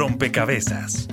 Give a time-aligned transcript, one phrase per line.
[0.00, 1.08] Rompecabezas.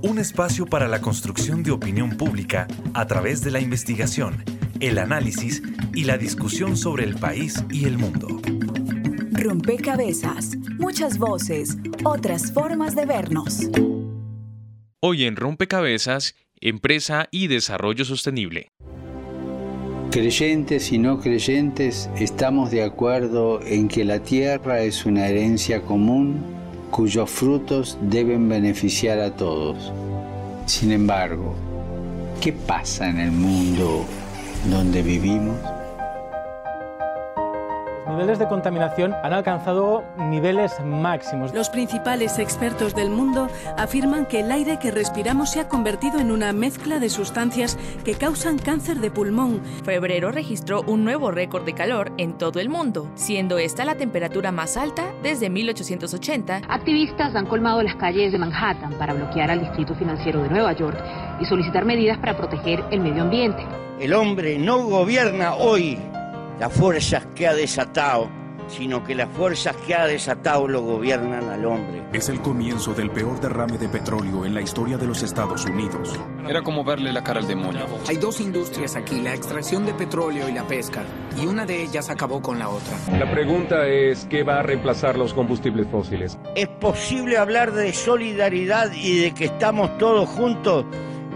[0.00, 4.44] Un espacio para la construcción de opinión pública a través de la investigación,
[4.78, 5.60] el análisis
[5.92, 8.40] y la discusión sobre el país y el mundo.
[9.32, 10.56] Rompecabezas.
[10.78, 13.62] Muchas voces, otras formas de vernos.
[15.00, 18.68] Hoy en Rompecabezas, Empresa y Desarrollo Sostenible.
[20.12, 26.55] Creyentes y no creyentes estamos de acuerdo en que la tierra es una herencia común
[26.90, 29.92] cuyos frutos deben beneficiar a todos.
[30.66, 31.54] Sin embargo,
[32.40, 34.04] ¿qué pasa en el mundo
[34.70, 35.75] donde vivimos?
[38.16, 41.52] Niveles de contaminación han alcanzado niveles máximos.
[41.52, 46.30] Los principales expertos del mundo afirman que el aire que respiramos se ha convertido en
[46.30, 49.60] una mezcla de sustancias que causan cáncer de pulmón.
[49.84, 54.50] Febrero registró un nuevo récord de calor en todo el mundo, siendo esta la temperatura
[54.50, 56.62] más alta desde 1880.
[56.70, 60.96] Activistas han colmado las calles de Manhattan para bloquear al Distrito Financiero de Nueva York
[61.38, 63.62] y solicitar medidas para proteger el medio ambiente.
[64.00, 65.98] El hombre no gobierna hoy
[66.58, 68.28] las fuerzas que ha desatado,
[68.68, 72.02] sino que las fuerzas que ha desatado lo gobiernan al hombre.
[72.12, 76.18] Es el comienzo del peor derrame de petróleo en la historia de los Estados Unidos.
[76.48, 77.86] Era como verle la cara al demonio.
[78.08, 81.04] Hay dos industrias aquí, la extracción de petróleo y la pesca,
[81.40, 82.96] y una de ellas acabó con la otra.
[83.18, 86.38] La pregunta es, ¿qué va a reemplazar los combustibles fósiles?
[86.54, 90.84] ¿Es posible hablar de solidaridad y de que estamos todos juntos?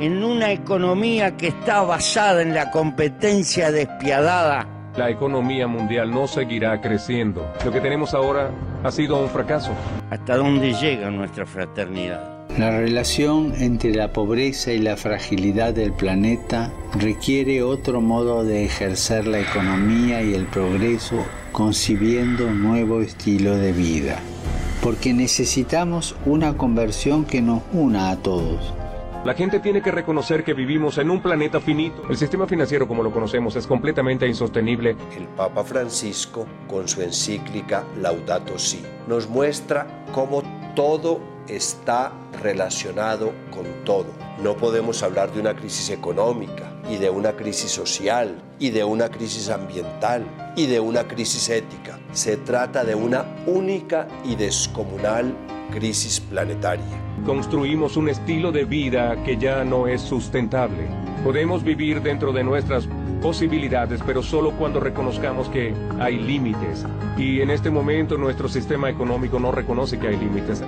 [0.01, 6.80] en una economía que está basada en la competencia despiadada la economía mundial no seguirá
[6.80, 7.46] creciendo.
[7.64, 8.50] Lo que tenemos ahora
[8.83, 9.72] ha sido un fracaso.
[10.10, 12.41] ¿Hasta dónde llega nuestra fraternidad?
[12.58, 19.27] La relación entre la pobreza y la fragilidad del planeta requiere otro modo de ejercer
[19.27, 24.18] la economía y el progreso concibiendo un nuevo estilo de vida.
[24.83, 28.74] Porque necesitamos una conversión que nos una a todos
[29.25, 32.03] la gente tiene que reconocer que vivimos en un planeta finito.
[32.08, 34.97] El sistema financiero como lo conocemos es completamente insostenible.
[35.14, 40.42] El Papa Francisco, con su encíclica Laudato Si, nos muestra cómo
[40.75, 44.07] todo está relacionado con todo.
[44.42, 49.11] No podemos hablar de una crisis económica y de una crisis social y de una
[49.11, 50.25] crisis ambiental
[50.57, 51.99] y de una crisis ética.
[52.13, 55.35] Se trata de una única y descomunal
[55.71, 60.89] crisis planetaria construimos un estilo de vida que ya no es sustentable.
[61.25, 62.89] Podemos vivir dentro de nuestras
[63.21, 66.87] posibilidades, pero solo cuando reconozcamos que hay límites.
[67.19, 70.63] Y en este momento nuestro sistema económico no reconoce que hay límites.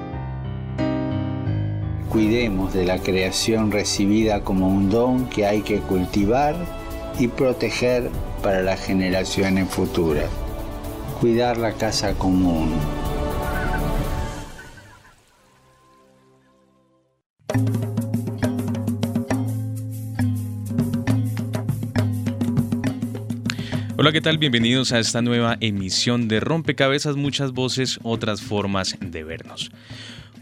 [2.11, 6.55] Cuidemos de la creación recibida como un don que hay que cultivar
[7.19, 8.11] y proteger
[8.43, 10.29] para las generaciones futuras.
[11.23, 12.73] Cuidar la casa común.
[23.97, 24.39] Hola, ¿qué tal?
[24.39, 29.71] Bienvenidos a esta nueva emisión de Rompecabezas, muchas voces, otras formas de vernos.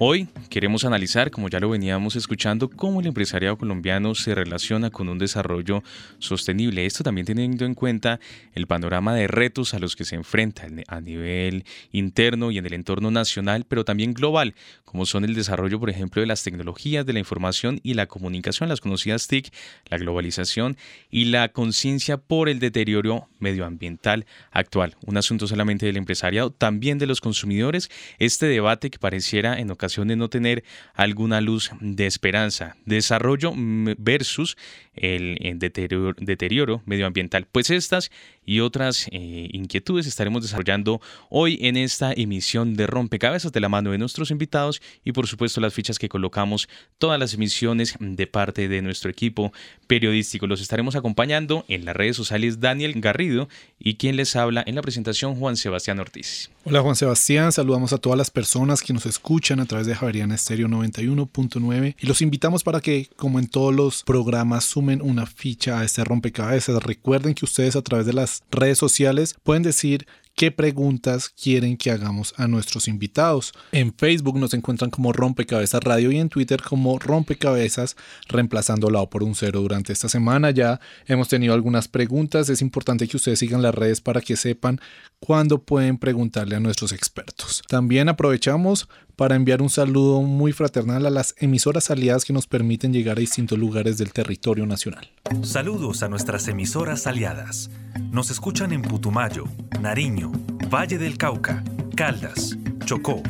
[0.03, 5.11] Hoy queremos analizar, como ya lo veníamos escuchando, cómo el empresariado colombiano se relaciona con
[5.11, 5.83] un desarrollo
[6.19, 6.87] sostenible.
[6.87, 8.19] Esto también teniendo en cuenta
[8.55, 12.73] el panorama de retos a los que se enfrenta a nivel interno y en el
[12.73, 14.55] entorno nacional, pero también global,
[14.91, 18.69] como son el desarrollo, por ejemplo, de las tecnologías de la información y la comunicación,
[18.69, 19.53] las conocidas TIC,
[19.89, 20.77] la globalización
[21.13, 24.97] y la conciencia por el deterioro medioambiental actual.
[25.07, 27.89] Un asunto solamente del empresariado, también de los consumidores.
[28.19, 30.65] Este debate que pareciera en ocasiones no tener
[30.95, 32.75] alguna luz de esperanza.
[32.85, 34.57] Desarrollo versus
[34.95, 37.47] el, deterioro, medioambiental.
[37.51, 38.11] Pues estas
[38.45, 43.93] y otras eh, inquietudes estaremos desarrollando hoy en esta emisión de Rompecabezas de la mano
[43.93, 46.69] de nuestros invitados y por supuesto las fichas que colocamos
[46.99, 49.53] todas las emisiones de parte de nuestro equipo
[49.87, 50.47] periodístico.
[50.47, 54.83] Los estaremos acompañando en las redes sociales Daniel Garrido y quien les habla en la
[54.83, 56.51] presentación Juan Sebastián Ortiz.
[56.63, 60.35] Hola Juan Sebastián, saludamos a todas las personas que nos escuchan a través de Javeriana
[60.35, 65.81] Estéreo 91.9 y los invitamos para que, como en todos los programas, sumen una ficha
[65.81, 66.83] a este rompecabezas.
[66.83, 71.91] Recuerden que ustedes a través de las redes sociales pueden decir qué preguntas quieren que
[71.91, 73.53] hagamos a nuestros invitados.
[73.73, 77.97] En Facebook nos encuentran como Rompecabezas Radio y en Twitter como Rompecabezas,
[78.29, 79.61] reemplazando la O por un cero.
[79.61, 82.49] Durante esta semana ya hemos tenido algunas preguntas.
[82.49, 84.81] Es importante que ustedes sigan las redes para que sepan
[85.19, 87.63] cuándo pueden preguntarle a nuestros expertos.
[87.69, 88.89] También aprovechamos
[89.21, 93.21] para enviar un saludo muy fraternal a las emisoras aliadas que nos permiten llegar a
[93.21, 95.11] distintos lugares del territorio nacional.
[95.43, 97.71] Saludos a nuestras emisoras aliadas.
[98.11, 99.45] Nos escuchan en Putumayo,
[99.79, 100.33] Nariño,
[100.73, 101.63] Valle del Cauca,
[101.95, 102.57] Caldas,
[102.87, 103.23] Chocó,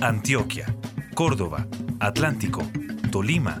[0.00, 0.74] Antioquia,
[1.14, 1.68] Córdoba,
[2.00, 2.68] Atlántico,
[3.12, 3.60] Tolima,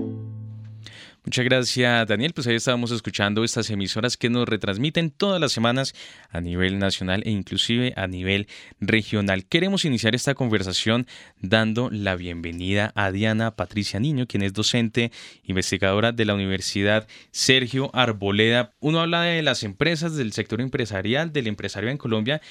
[1.23, 2.33] Muchas gracias, Daniel.
[2.33, 5.93] Pues ahí estábamos escuchando estas emisoras que nos retransmiten todas las semanas
[6.31, 8.47] a nivel nacional e inclusive a nivel
[8.79, 9.45] regional.
[9.45, 11.05] Queremos iniciar esta conversación
[11.39, 15.11] dando la bienvenida a Diana Patricia Niño, quien es docente
[15.43, 18.73] investigadora de la Universidad Sergio Arboleda.
[18.79, 22.41] Uno habla de las empresas, del sector empresarial, del empresario en Colombia,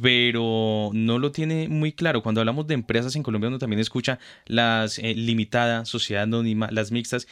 [0.00, 2.22] pero no lo tiene muy claro.
[2.22, 6.92] Cuando hablamos de empresas en Colombia, uno también escucha las eh, limitadas, sociedad anónima, las
[6.92, 7.26] mixtas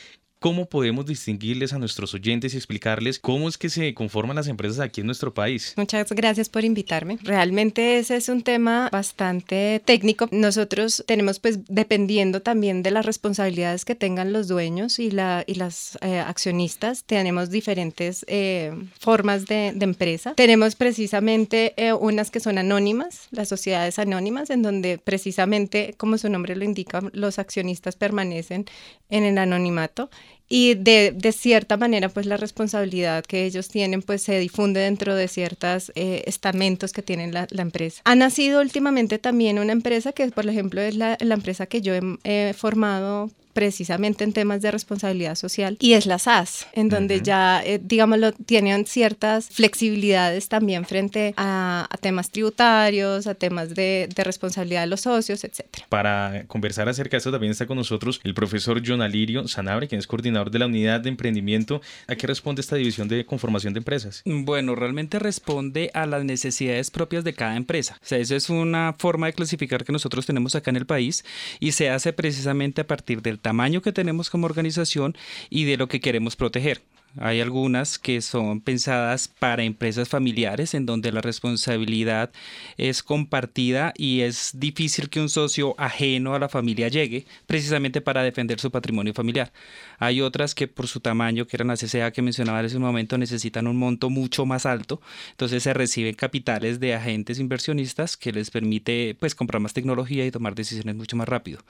[0.44, 4.78] cómo podemos distinguirles a nuestros oyentes y explicarles cómo es que se conforman las empresas
[4.78, 5.72] aquí en nuestro país.
[5.78, 7.16] Muchas gracias por invitarme.
[7.22, 10.28] Realmente ese es un tema bastante técnico.
[10.32, 15.54] Nosotros tenemos pues dependiendo también de las responsabilidades que tengan los dueños y, la, y
[15.54, 18.70] las eh, accionistas, tenemos diferentes eh,
[19.00, 20.34] formas de, de, empresa.
[20.34, 26.28] Tenemos precisamente eh, unas que son anónimas, las sociedades anónimas, en donde precisamente, como su
[26.28, 28.66] nombre lo indica, los accionistas permanecen
[29.08, 30.10] en el anonimato
[30.48, 35.14] y de, de, cierta manera pues la responsabilidad que ellos tienen pues se difunde dentro
[35.14, 38.02] de ciertos eh, estamentos que tiene la, empresa.
[38.04, 41.94] Ha nacido últimamente también una empresa que por ejemplo es la, la empresa que yo
[42.24, 47.62] he formado precisamente en temas de responsabilidad social y es la SAS, en donde ya,
[47.64, 54.24] eh, digámoslo, tienen ciertas flexibilidades también frente a, a temas tributarios, a temas de, de,
[54.24, 55.64] responsabilidad de los socios, etc.
[55.88, 60.00] Para conversar acerca de esto también está con nosotros el profesor John Alirio Sanabre, quien
[60.00, 61.80] es coordinador de la unidad de emprendimiento.
[62.08, 64.22] ¿A qué responde esta división de conformación de empresas?
[64.24, 67.98] Bueno, realmente responde a las necesidades propias de cada empresa.
[68.02, 71.24] O sea, eso es una forma de clasificar que nosotros tenemos acá en el país
[71.60, 75.16] y se hace precisamente a partir del tamaño que tenemos como organización
[75.50, 76.80] y de lo que queremos proteger.
[77.18, 82.32] Hay algunas que son pensadas para empresas familiares en donde la responsabilidad
[82.76, 88.22] es compartida y es difícil que un socio ajeno a la familia llegue precisamente para
[88.22, 89.52] defender su patrimonio familiar.
[89.98, 93.16] Hay otras que por su tamaño, que eran las CCA que mencionaba en ese momento,
[93.16, 95.00] necesitan un monto mucho más alto.
[95.30, 100.30] Entonces se reciben capitales de agentes inversionistas que les permite pues comprar más tecnología y
[100.30, 101.60] tomar decisiones mucho más rápido.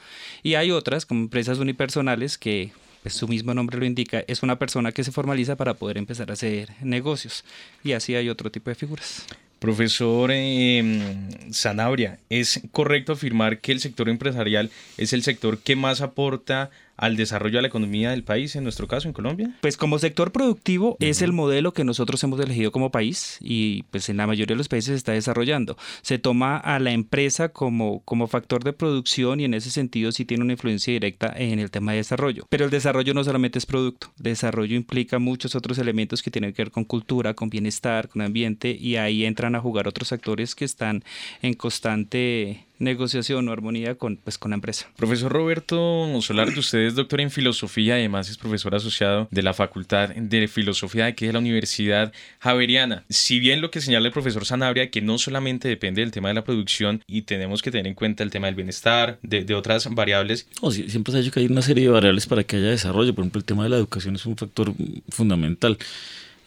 [0.43, 2.73] Y hay otras como empresas unipersonales que
[3.05, 6.31] pues su mismo nombre lo indica, es una persona que se formaliza para poder empezar
[6.31, 7.45] a hacer negocios.
[7.85, 9.27] Y así hay otro tipo de figuras.
[9.59, 11.13] Profesor eh,
[11.51, 17.17] Sanabria, ¿es correcto afirmar que el sector empresarial es el sector que más aporta al
[17.17, 19.55] desarrollo de la economía del país, en nuestro caso, en Colombia?
[19.61, 21.07] Pues como sector productivo uh -huh.
[21.09, 24.59] es el modelo que nosotros hemos elegido como país y pues en la mayoría de
[24.59, 25.77] los países se está desarrollando.
[26.03, 30.25] Se toma a la empresa como, como factor de producción y en ese sentido sí
[30.25, 32.47] tiene una influencia directa en el tema de desarrollo.
[32.49, 36.53] Pero el desarrollo no solamente es producto, el desarrollo implica muchos otros elementos que tienen
[36.53, 40.55] que ver con cultura, con bienestar, con ambiente y ahí entran a jugar otros actores
[40.55, 41.05] que están
[41.43, 44.91] en constante negociación o armonía con, pues, con la empresa.
[44.97, 49.55] Profesor Roberto Solar, usted es doctor en filosofía y además es profesor asociado de la
[49.55, 53.05] Facultad de Filosofía de aquí de la Universidad Javeriana.
[53.09, 56.35] Si bien lo que señala el profesor Sanabria, que no solamente depende del tema de
[56.35, 59.89] la producción y tenemos que tener en cuenta el tema del bienestar, de, de otras
[59.95, 60.49] variables.
[60.61, 62.71] Oh, sí, siempre se ha dicho que hay una serie de variables para que haya
[62.71, 63.15] desarrollo.
[63.15, 64.73] Por ejemplo, el tema de la educación es un factor
[65.09, 65.79] fundamental.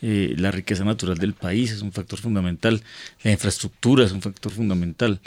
[0.01, 2.83] Eh, la riqueza natural del país es un factor fundamental,
[3.23, 5.19] la infraestructura es un factor fundamental.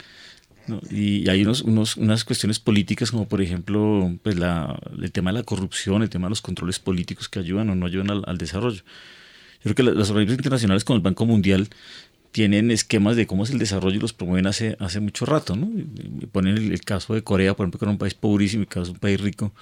[0.67, 0.79] ¿No?
[0.89, 5.39] Y hay unos, unos, unas cuestiones políticas como por ejemplo pues la, el tema de
[5.39, 8.37] la corrupción, el tema de los controles políticos que ayudan o no ayudan al, al
[8.37, 8.81] desarrollo.
[9.63, 11.69] Yo creo que las organizaciones internacionales como el Banco Mundial
[12.31, 15.55] tienen esquemas de cómo es el desarrollo y los promueven hace, hace mucho rato.
[15.55, 15.69] ¿no?
[16.31, 18.79] Ponen el, el caso de Corea, por ejemplo, que era un país pobrísimo y que
[18.79, 19.53] es un país rico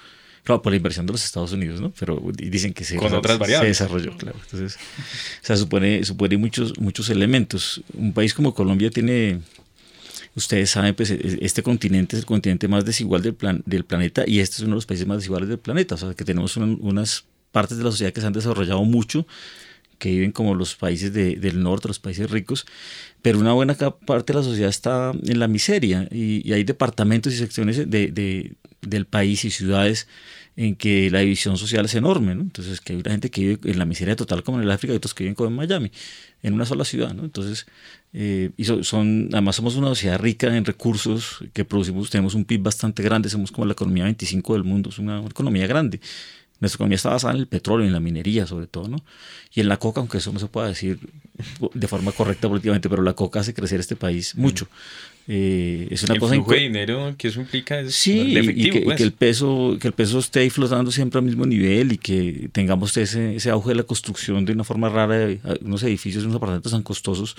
[0.44, 1.92] claro, por la inversión de los Estados Unidos, ¿no?
[2.00, 3.78] Pero dicen que se, Con otras variables.
[3.78, 4.38] se desarrolló, claro.
[4.44, 7.82] Entonces, o sea, supone, supone muchos, muchos elementos.
[7.94, 9.42] Un país como Colombia tiene,
[10.36, 14.40] ustedes saben, pues este continente es el continente más desigual del, plan, del planeta y
[14.40, 15.96] este es uno de los países más desiguales del planeta.
[15.96, 19.26] O sea, que tenemos un, unas partes de la sociedad que se han desarrollado mucho
[20.00, 22.66] que viven como los países de, del norte, los países ricos,
[23.22, 27.34] pero una buena parte de la sociedad está en la miseria y, y hay departamentos
[27.34, 30.08] y secciones de, de, del país y ciudades
[30.56, 32.42] en que la división social es enorme, ¿no?
[32.42, 34.94] Entonces, que hay una gente que vive en la miseria total como en el África
[34.94, 35.92] y otros que viven como en Miami,
[36.44, 37.24] en una sola ciudad, ¿no?
[37.24, 37.66] Entonces,
[38.12, 42.46] eh, y so, son, además somos una sociedad rica en recursos que producimos, tenemos un
[42.46, 46.00] PIB bastante grande, somos como la economía 25 del mundo, es una economía grande.
[46.60, 49.02] Nuestra economía está basada en el petróleo, en la minería sobre todo, ¿no?
[49.54, 51.00] Y en la coca, aunque eso no se pueda decir
[51.74, 54.68] de forma correcta políticamente, pero la coca hace crecer este país mucho.
[55.32, 58.82] Eh, es una el cosa flujo de dinero que eso implica es sí y, que,
[58.82, 59.00] pues.
[59.00, 63.36] el peso que el peso esté flotando siempre al mismo nivel y que tengamos ese,
[63.36, 66.82] ese auge de la construcción de una forma rara de unos edificios unos apartamentos tan
[66.82, 67.36] costosos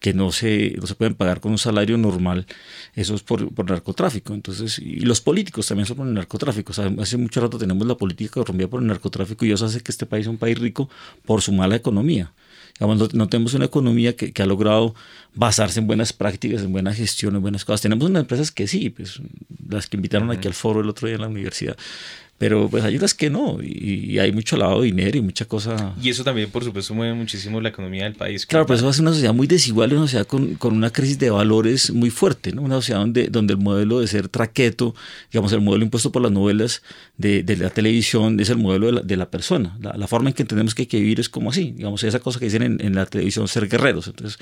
[0.00, 2.46] que no se, no se pueden pagar con un salario normal,
[2.94, 4.32] eso es por, por narcotráfico.
[4.32, 6.72] Entonces, y los políticos también son por el narcotráfico.
[6.98, 10.06] hace mucho rato tenemos la política corrompida por el narcotráfico y eso hace que este
[10.06, 10.88] país sea un país rico
[11.26, 12.32] por su mala economía.
[12.78, 14.94] Digamos, no, tenemos una economía que, que, ha logrado
[15.34, 17.82] basarse en buenas prácticas, en buena gestión, en buenas cosas.
[17.82, 19.20] Tenemos unas empresas que sí, pues
[19.68, 21.76] las que invitaron aquí al foro el otro día en la universidad,
[22.40, 25.92] pero pues hay otras que no, y, hay mucho lavado de dinero y mucha cosa.
[26.00, 28.46] Y eso también, por supuesto, mueve muchísimo la economía del país.
[28.46, 31.28] Claro, pero eso hace una sociedad muy desigual, una sociedad con, con, una crisis de
[31.28, 32.62] valores muy fuerte, ¿no?
[32.62, 34.94] Una sociedad donde, donde el modelo de ser traqueto,
[35.30, 36.82] digamos, el modelo impuesto por las novelas
[37.18, 39.76] de, de la televisión, es el modelo de la, de la persona.
[39.78, 42.38] La, forma en que entendemos que hay que vivir es como así, digamos, esa cosa
[42.38, 44.06] que dicen en, en la televisión, ser guerreros.
[44.06, 44.38] Entonces,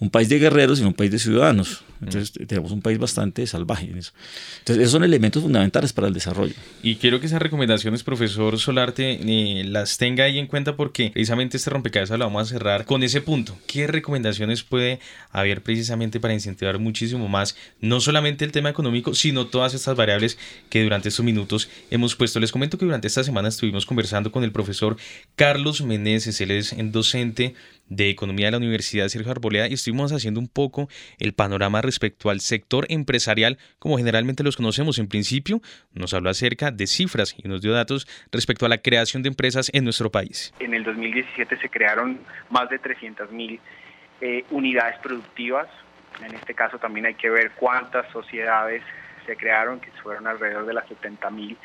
[0.00, 1.84] un país de guerreros y un país de ciudadanos.
[2.00, 4.12] Entonces tenemos un país bastante salvaje en eso.
[4.58, 6.54] Entonces esos son elementos fundamentales para el desarrollo.
[6.82, 11.56] Y quiero que esas recomendaciones, profesor Solarte, eh, las tenga ahí en cuenta porque precisamente
[11.56, 13.56] este rompecabezas lo vamos a cerrar con ese punto.
[13.66, 19.46] ¿Qué recomendaciones puede haber precisamente para incentivar muchísimo más, no solamente el tema económico, sino
[19.46, 20.36] todas estas variables
[20.68, 22.40] que durante estos minutos hemos puesto?
[22.40, 24.96] Les comento que durante esta semana estuvimos conversando con el profesor
[25.36, 27.54] Carlos Meneses, él es docente
[27.88, 30.88] de Economía de la Universidad Sergio Arboleda y estuvimos haciendo un poco
[31.18, 34.98] el panorama respecto al sector empresarial como generalmente los conocemos.
[34.98, 35.60] En principio
[35.92, 39.70] nos habló acerca de cifras y nos dio datos respecto a la creación de empresas
[39.74, 40.52] en nuestro país.
[40.60, 43.60] En el 2017 se crearon más de 300 mil
[44.20, 45.68] eh, unidades productivas.
[46.24, 48.82] En este caso también hay que ver cuántas sociedades
[49.26, 51.56] se crearon, que fueron alrededor de las 70 mil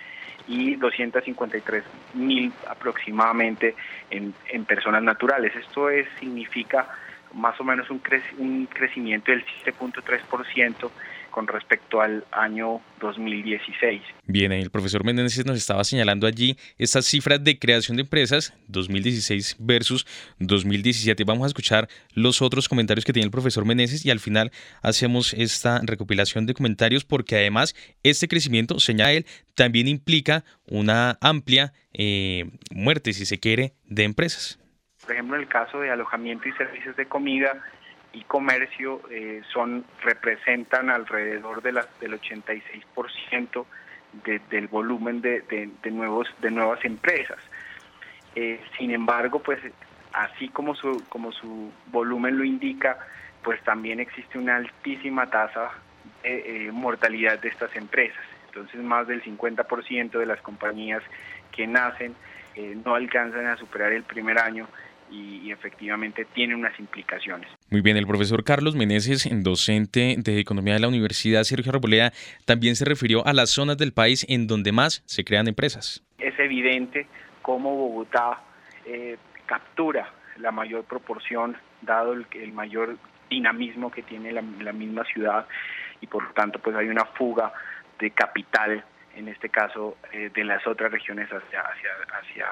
[0.49, 1.83] y 253
[2.15, 3.75] mil aproximadamente
[4.09, 5.55] en, en, personas naturales.
[5.55, 6.89] Esto es, significa
[7.33, 8.01] más o menos un,
[8.39, 10.89] un crecimiento del 7.3%
[11.29, 14.01] con respecto al año 2016.
[14.25, 19.57] Bien, el profesor Menéndez nos estaba señalando allí estas cifras de creación de empresas 2016
[19.59, 20.05] versus
[20.39, 21.23] 2017.
[21.23, 25.33] Vamos a escuchar los otros comentarios que tiene el profesor Meneses y al final hacemos
[25.33, 32.45] esta recopilación de comentarios porque además este crecimiento, señala él, también implica una amplia eh,
[32.71, 34.59] muerte, si se quiere, de empresas.
[35.01, 37.63] Por ejemplo, en el caso de alojamiento y servicios de comida,
[38.13, 43.65] y comercio eh, son representan alrededor de la, del 86%
[44.25, 47.37] de, del volumen de, de, nuevos de nuevas empresas.
[48.35, 49.59] Eh, sin embargo, pues
[50.13, 52.97] así como su como su volumen lo indica,
[53.43, 55.71] pues también existe una altísima tasa
[56.23, 58.23] de eh, mortalidad de estas empresas.
[58.47, 61.03] Entonces, más del 50% de las compañías
[61.51, 62.15] que nacen
[62.83, 64.67] no alcanzan a superar el primer año
[65.11, 67.49] y, efectivamente tiene unas implicaciones.
[67.69, 72.13] Muy bien, el profesor Carlos Meneses, docente de Economía de la Universidad Sergio Arboleda,
[72.45, 76.03] también se refirió a las zonas del país en donde más se crean empresas.
[76.19, 77.07] Es evidente
[77.41, 78.41] cómo Bogotá
[78.85, 82.97] eh, captura la mayor proporción, dado el, mayor
[83.29, 85.47] dinamismo que tiene la, misma ciudad
[86.01, 87.51] y por lo tanto pues hay una fuga
[87.99, 88.83] de capital,
[89.15, 91.89] en este caso eh, de las otras regiones hacia, hacia,
[92.19, 92.45] hacia,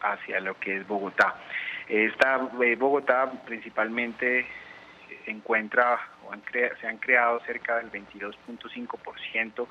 [0.00, 1.36] hacia lo que es Bogotá.
[1.88, 4.46] Esta eh, Bogotá principalmente
[5.26, 9.66] encuentra o se han creado cerca del 22.5%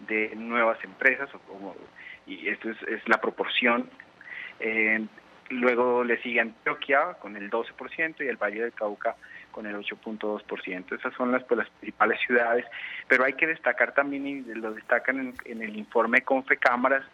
[0.00, 1.30] de nuevas empresas
[2.26, 3.88] y esto es, la proporción.
[4.60, 5.06] Eh,
[5.50, 9.16] luego le sigue Antioquia con el 12% y el Valle del Cauca
[9.52, 10.98] con el 8.2%.
[10.98, 12.66] Esas son las, pues, las principales ciudades,
[13.08, 17.04] pero hay que destacar también, y lo destacan en, en el informe Confecámaras,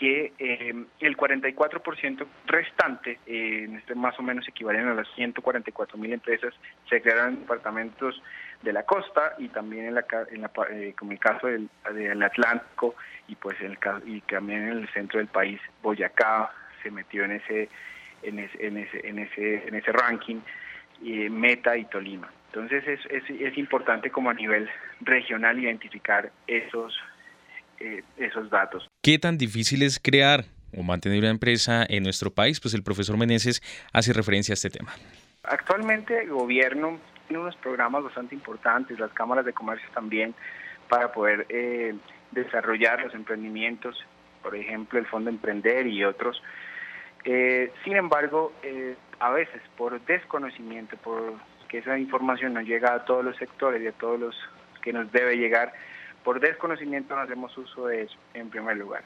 [0.00, 5.98] que eh, el 44% restante, eh, en este más o menos equivalen a las 144
[5.98, 6.54] mil empresas,
[6.88, 8.22] se crearon en departamentos
[8.62, 11.68] de la costa y también en la, en la eh, como el caso del,
[12.22, 12.94] Atlántico
[13.28, 13.76] y pues el
[14.06, 16.50] y también en el centro del país, Boyacá
[16.82, 17.68] se metió en ese
[18.22, 20.40] en ese en ese en ese, en ese ranking,
[21.02, 22.32] y Meta y Tolima.
[22.46, 24.66] Entonces es, es, es importante como a nivel
[25.02, 26.98] regional identificar esos
[27.80, 28.89] eh, esos datos.
[29.02, 30.44] ¿Qué tan difícil es crear
[30.76, 32.60] o mantener una empresa en nuestro país?
[32.60, 33.62] Pues el profesor Meneses
[33.94, 34.92] hace referencia a este tema.
[35.42, 40.34] Actualmente el gobierno tiene unos programas bastante importantes, las cámaras de comercio también,
[40.90, 41.94] para poder eh,
[42.32, 43.96] desarrollar los emprendimientos,
[44.42, 46.42] por ejemplo el Fondo Emprender y otros.
[47.24, 48.52] Eh, sin embargo,
[49.18, 51.38] a veces por desconocimiento, por
[51.68, 54.36] que esa información no llega a todos los sectores y a todos los
[54.82, 55.72] que nos debe llegar,
[56.24, 59.02] por desconocimiento no hacemos uso de eso, en primer lugar.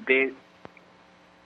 [0.00, 0.34] De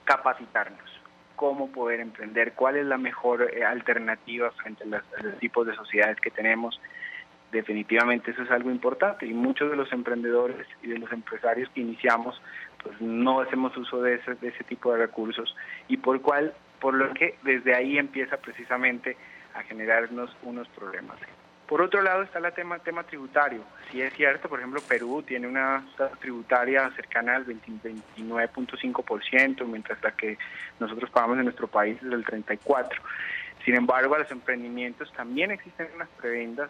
[0.05, 0.89] capacitarnos,
[1.35, 4.87] cómo poder emprender, cuál es la mejor eh, alternativa frente a
[5.21, 6.79] los tipos de sociedades que tenemos.
[7.51, 11.79] Definitivamente eso es algo importante y muchos de los emprendedores y de los empresarios que
[11.79, 12.41] iniciamos
[12.83, 15.55] pues no hacemos uso de ese, de ese tipo de recursos
[15.87, 19.15] y por cual por lo que desde ahí empieza precisamente
[19.55, 21.17] a generarnos unos problemas.
[21.67, 23.61] Por otro lado está el tema, tema tributario.
[23.91, 30.11] Si es cierto, por ejemplo, Perú tiene una tasa tributaria cercana al 29.5%, mientras la
[30.11, 30.37] que
[30.79, 32.87] nosotros pagamos en nuestro país es del 34%.
[33.65, 36.69] Sin embargo, a los emprendimientos también existen unas prebendas,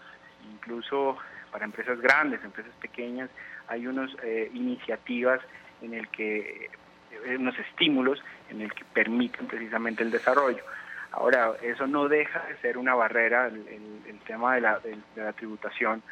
[0.52, 1.16] incluso
[1.52, 3.30] para empresas grandes, empresas pequeñas,
[3.68, 5.42] hay unas eh, iniciativas
[5.84, 6.72] en el que,
[7.12, 10.64] eh, unos estímulos en el que permiten precisamente el desarrollo.
[11.12, 16.04] Ahora, eso no deja de ser una barrera, el, tema de la, tributación.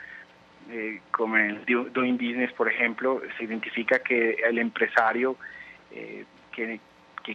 [0.70, 5.36] Eh, como en el Doing Business, por ejemplo, se identifica que el empresario
[5.92, 6.80] eh, que,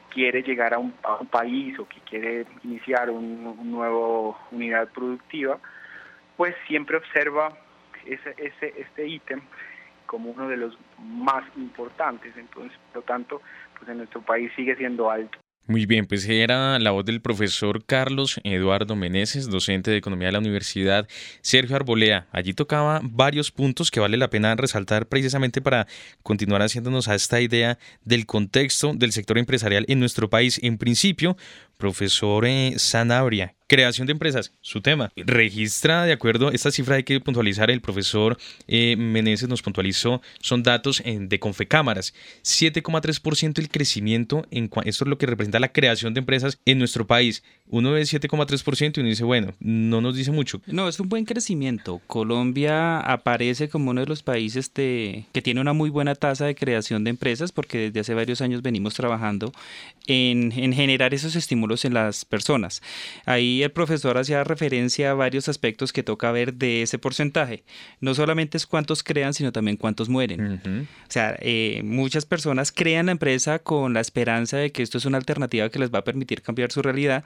[0.09, 0.93] quiere llegar a un,
[1.31, 5.59] país o que quiere iniciar una un nuevo unidad productiva,
[6.37, 7.53] pues siempre observa
[8.07, 9.41] ese, ese, este ítem
[10.07, 12.37] como uno de los más importantes.
[12.37, 13.43] Entonces, por lo tanto,
[13.79, 15.40] pues en nuestro país sigue siendo alto.
[15.67, 20.33] Muy bien, pues era la voz del profesor Carlos Eduardo Meneses, docente de Economía de
[20.33, 21.07] la Universidad
[21.43, 22.27] Sergio Arbolea.
[22.33, 25.87] Allí tocaba varios puntos que vale la pena resaltar precisamente para
[26.25, 30.59] continuar haciéndonos a esta idea del contexto del sector empresarial en nuestro país.
[30.63, 31.37] En principio,
[31.77, 35.13] profesor eh, Sanabria, creación de empresas, su tema.
[35.15, 38.37] Registra, de acuerdo, esta cifra hay que puntualizar, el profesor
[38.67, 42.13] eh, Meneses nos puntualizó, son datos de Confecámaras,
[42.43, 47.07] 7,3% el crecimiento, en esto es lo que representa la creación de empresas en nuestro
[47.07, 47.45] país.
[47.69, 50.61] Uno ve 7,3% y uno dice, bueno, no nos dice mucho.
[50.67, 52.01] No, es un buen crecimiento.
[52.09, 57.05] Colombia aparece como uno de los países que tiene una muy buena tasa de creación
[57.05, 59.53] de empresas porque desde hace varios años venimos trabajando
[60.09, 62.83] en, en generar esos estímulos en las personas.
[63.27, 67.65] Ahí el profesor hacía referencia a varios aspectos que toca ver de ese porcentaje.
[68.01, 70.87] No solamente es cuántos crean, sino también cuántos mueren.
[71.09, 75.05] O sea, eh, muchas personas crean la empresa con la esperanza de que esto es
[75.05, 77.25] una alternativa que les va a permitir cambiar su realidad,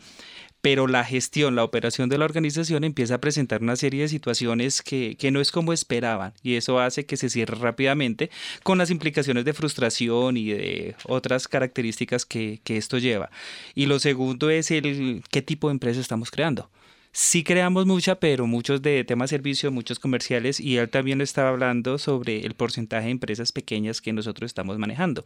[0.65, 4.81] pero la gestión, la operación de la organización empieza a presentar una serie de situaciones
[4.81, 8.31] que, no es como esperaban y eso hace que se cierre rápidamente
[8.63, 13.31] con las implicaciones de frustración y de otras características que, que esto lleva.
[13.75, 16.71] Y lo segundo es el qué tipo de empresa estamos creando
[17.15, 21.97] sí creamos mucha, pero muchos de temas servicios, muchos comerciales, y él también estaba hablando
[21.97, 25.25] sobre el porcentaje de empresas pequeñas que nosotros estamos manejando.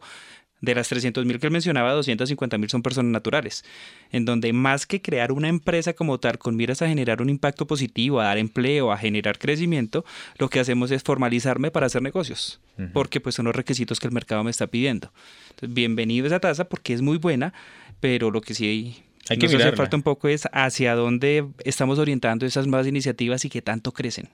[0.61, 3.65] De las 300.000 que él mencionaba, 250.000 son personas naturales,
[4.11, 7.65] en donde más que crear una empresa como tal con miras a generar un impacto
[7.65, 10.05] positivo, a dar empleo, a generar crecimiento,
[10.37, 12.61] lo que hacemos es formalizarme para hacer negocios,
[12.93, 15.11] porque pues son los requisitos que el mercado me está pidiendo.
[15.49, 17.51] Entonces, bienvenido a esa tasa porque es muy buena,
[17.99, 21.99] pero lo que sí hay que Nos hace falta un poco es hacia dónde estamos
[21.99, 24.27] orientando esas nuevas iniciativas y qué tanto crecen.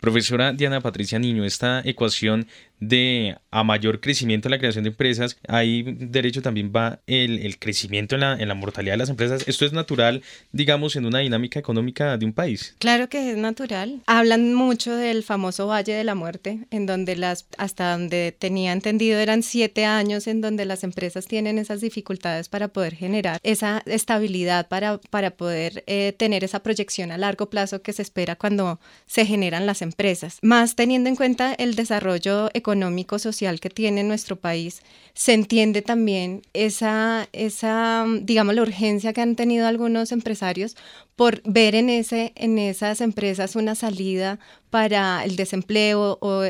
[0.00, 2.46] Profesora Diana Patricia Niño, esta ecuación
[2.80, 8.14] de a mayor crecimiento en la creación de empresas, ahí derecho también va el, crecimiento
[8.16, 9.44] en la, en la mortalidad de las empresas.
[9.46, 12.74] ¿Esto es natural, digamos, en una dinámica económica de un país?
[12.78, 14.02] Claro que es natural.
[14.06, 19.18] Hablan mucho del famoso Valle de la Muerte, en donde las, hasta donde tenía entendido
[19.18, 24.68] eran siete años en donde las empresas tienen esas dificultades para poder generar esa estabilidad,
[24.68, 29.24] para, para poder eh, tener esa proyección a largo plazo que se espera cuando se
[29.24, 30.38] generan las empresas.
[30.42, 34.82] Más teniendo en cuenta el desarrollo económico económico social que tiene nuestro país,
[35.14, 40.76] se entiende también esa, esa, digamos, la urgencia que han tenido algunos empresarios
[41.14, 46.42] por ver en, ese, en esas empresas una salida para el desempleo o,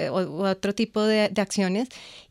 [0.42, 1.88] otro tipo de, de acciones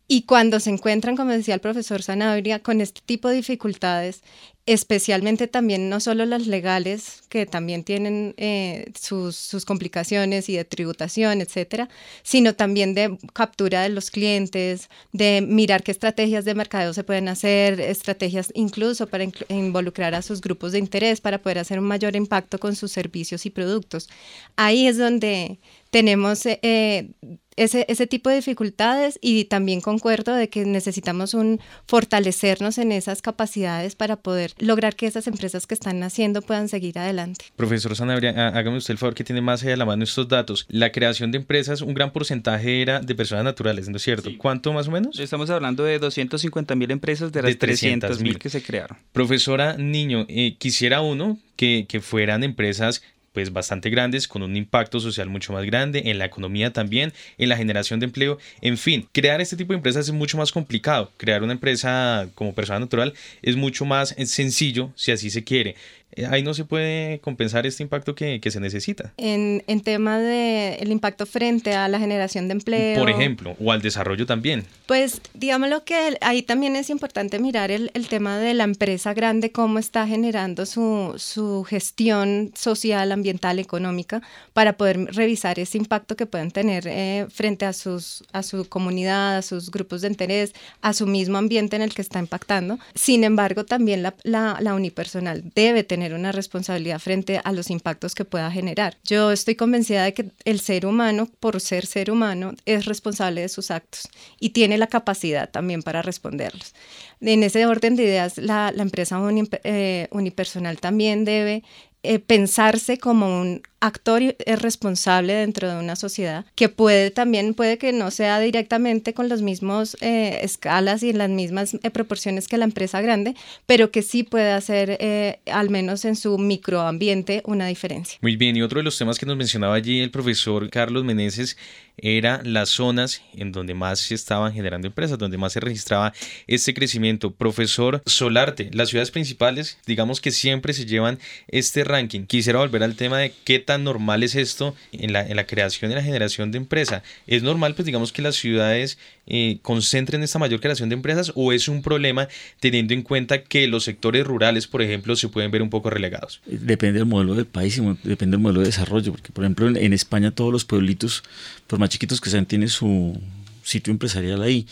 [0.08, 4.22] y cuando se encuentran, como decía el profesor Sanabria, con este tipo de dificultades,
[4.68, 11.42] especialmente también no solo las legales, que también tienen eh, sus, complicaciones y de tributación,
[11.42, 11.90] etcétera,
[12.24, 17.28] sino también de captura de los clientes, de mirar qué estrategias de mercadeo se pueden
[17.28, 22.16] hacer, estrategias incluso para involucrar a sus grupos de interés para poder hacer un mayor
[22.16, 24.10] impacto con sus servicios y productos.
[24.56, 25.60] Ahí es donde
[25.92, 27.10] tenemos eh,
[27.56, 33.22] ese, ese, tipo de dificultades y también concuerdo de que necesitamos un fortalecernos en esas
[33.22, 37.46] capacidades para poder lograr que esas empresas que están naciendo puedan seguir adelante.
[37.56, 40.66] Profesor Sanabria, hágame usted el favor que tiene más allá de la mano estos datos.
[40.70, 44.30] La creación de empresas, un gran porcentaje era de personas naturales, ¿no es cierto?
[44.38, 45.20] ¿Cuánto más o menos?
[45.20, 48.98] Estamos hablando de 250 mil empresas de las 300 mil que se crearon.
[49.12, 53.02] Profesora Niño, eh, quisiera uno que, que fueran empresas
[53.36, 57.50] pues bastante grandes, con un impacto social mucho más grande, en la economía también, en
[57.50, 61.12] la generación de empleo, en fin, crear este tipo de empresas es mucho más complicado,
[61.18, 65.76] crear una empresa como persona natural es mucho más sencillo si así se quiere.
[66.16, 69.14] Eh, ahí no se puede compensar este impacto que, se necesita.
[69.18, 73.00] En, en tema del el impacto frente a la generación de empleo.
[73.00, 74.66] Por ejemplo, o al desarrollo también.
[74.86, 79.52] Pues digámoslo que ahí también es importante mirar el, el tema de la empresa grande,
[79.52, 84.22] cómo está generando su, su, gestión social, ambiental, económica,
[84.54, 89.38] para poder revisar ese impacto que pueden tener eh, frente a, sus, a su comunidad,
[89.38, 92.80] a sus grupos de interés, a su mismo ambiente en el que está impactando.
[92.94, 98.16] Sin embargo, también la, la, la unipersonal debe tener una responsabilidad frente a los impactos
[98.16, 98.98] que pueda generar.
[99.04, 103.50] Yo estoy convencida de que el ser humano, por ser ser humano, es responsable de
[103.50, 106.74] sus actos y tiene la capacidad también para responderlos.
[107.22, 109.20] En ese orden de ideas, la, empresa
[109.64, 111.64] eh, unipersonal también debe
[112.04, 117.78] eh, pensarse como un actor es responsable dentro de una sociedad que puede también, puede
[117.78, 122.58] que no sea directamente con las mismas eh, escalas y las mismas eh, proporciones que
[122.58, 123.36] la empresa grande,
[123.66, 128.18] pero que sí puede hacer, eh, al menos en su microambiente, una diferencia.
[128.22, 131.58] Muy bien, y otro de los temas que nos mencionaba allí el profesor Carlos Meneses
[131.98, 136.14] era las zonas en donde más se estaban generando empresas, donde más se registraba
[136.48, 137.32] este crecimiento.
[137.32, 142.26] Profesor Solarte, las ciudades principales, digamos que siempre se llevan este ranking.
[142.26, 145.92] Quisiera volver al tema de qué tan normal es esto en la, en la creación
[145.92, 147.04] y la generación de empresa?
[147.28, 148.98] ¿Es normal, pues digamos, que las ciudades
[149.28, 152.28] eh, concentren esta mayor creación de empresas o es un problema
[152.60, 156.42] teniendo en cuenta que los sectores rurales, por ejemplo, se pueden ver un poco relegados?
[156.46, 159.94] Depende del modelo del país y depende del modelo de desarrollo, porque por ejemplo en,
[159.94, 161.24] España todos los pueblitos,
[161.68, 163.20] por más chiquitos que sean, tienen su
[163.64, 164.68] sitio empresarial ahí.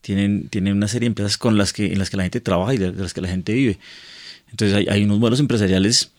[0.00, 2.72] Tienen, tienen una serie de empresas con las que, en las que la gente trabaja
[2.72, 3.78] y de, las que la gente vive.
[4.50, 6.12] Entonces hay, hay unos modelos empresariales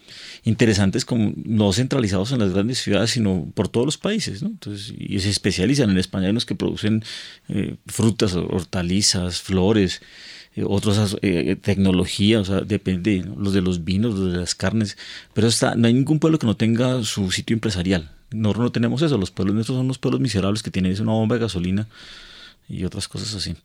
[0.43, 4.49] interesantes como no centralizados en las grandes ciudades, sino por todos los países, ¿no?
[4.49, 7.03] Entonces, y se especializan en España en los que producen
[7.49, 10.01] eh, frutas, hortalizas, flores,
[10.55, 14.97] eh, otros eh, tecnología, o sea, depende, los de los vinos, los de las carnes,
[15.33, 18.11] pero está, no hay ningún pueblo que no tenga su sitio empresarial.
[18.31, 21.35] Nosotros no tenemos eso, los pueblos nuestros son los pueblos miserables que tienen una bomba
[21.35, 21.87] de gasolina
[22.71, 23.55] y otras cosas así.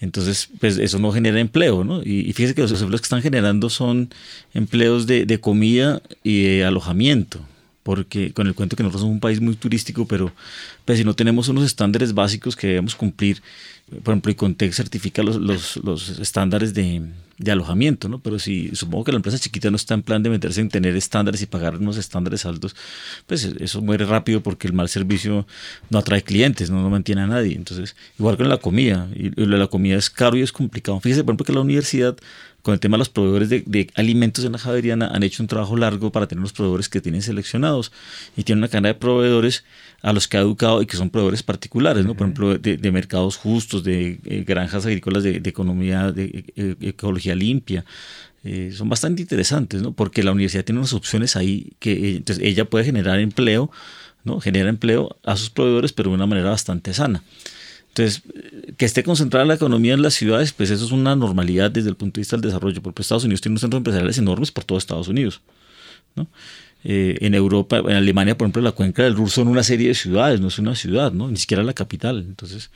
[0.00, 2.02] Entonces, pues eso no genera empleo, ¿no?
[2.02, 4.10] Y, fíjese que los empleos que están generando son
[4.54, 7.40] empleos de, de, comida y de alojamiento,
[7.88, 10.30] porque con el cuento que nosotros somos un país muy turístico, pero
[10.84, 13.40] pues si no tenemos unos estándares básicos que debemos cumplir,
[14.02, 17.02] por ejemplo, Icontec certifica los, los, los estándares de,
[17.38, 18.18] de, alojamiento, ¿no?
[18.18, 20.94] Pero si supongo que la empresa chiquita no está en plan de meterse en tener
[20.96, 22.76] estándares y pagar unos estándares altos,
[23.26, 25.46] pues eso muere rápido porque el mal servicio
[25.88, 27.56] no atrae clientes, no, no mantiene a nadie.
[27.56, 31.00] Entonces, igual con la comida, y la comida es caro y es complicado.
[31.00, 32.18] Fíjese, por ejemplo, que la universidad
[32.62, 35.76] con el tema de los proveedores de, alimentos en la Javeriana han hecho un trabajo
[35.76, 37.92] largo para tener los proveedores que tienen seleccionados
[38.36, 39.64] y tienen una cantidad de proveedores
[40.02, 42.14] a los que ha educado y que son proveedores particulares, ¿no?
[42.14, 47.34] por ejemplo, de, mercados justos, de eh, granjas agrícolas de, economía, de e, e, ecología
[47.34, 47.84] limpia.
[48.44, 49.92] Eh, son bastante interesantes, ¿no?
[49.92, 53.70] porque la universidad tiene unas opciones ahí que eh, entonces ella puede generar empleo,
[54.24, 54.40] ¿no?
[54.40, 57.22] genera empleo a sus proveedores, pero de una manera bastante sana.
[57.98, 58.22] Entonces,
[58.76, 61.96] que esté concentrada la economía en las ciudades, pues eso es una normalidad desde el
[61.96, 64.78] punto de vista del desarrollo, porque Estados Unidos tiene unos centros empresariales enormes por todo
[64.78, 65.40] Estados Unidos.
[66.14, 66.28] ¿no?
[66.84, 69.94] Eh, en Europa, en Alemania, por ejemplo, la cuenca del Ruhr son una serie de
[69.94, 71.28] ciudades, no es una ciudad, ¿no?
[71.28, 72.18] ni siquiera la capital.
[72.18, 72.70] Entonces,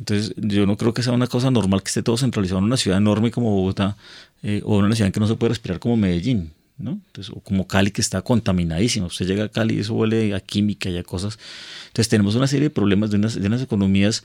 [0.00, 2.76] entonces yo no creo que sea una cosa normal que esté todo centralizado en una
[2.76, 3.96] ciudad enorme como Bogotá
[4.42, 6.50] eh, o en una ciudad que no se puede respirar como Medellín.
[6.82, 7.00] ¿No?
[7.06, 9.06] Entonces, o como Cali que está contaminadísimo.
[9.06, 11.38] Usted llega a Cali y eso huele a química y a cosas.
[11.86, 14.24] Entonces tenemos una serie de problemas de unas, de unas economías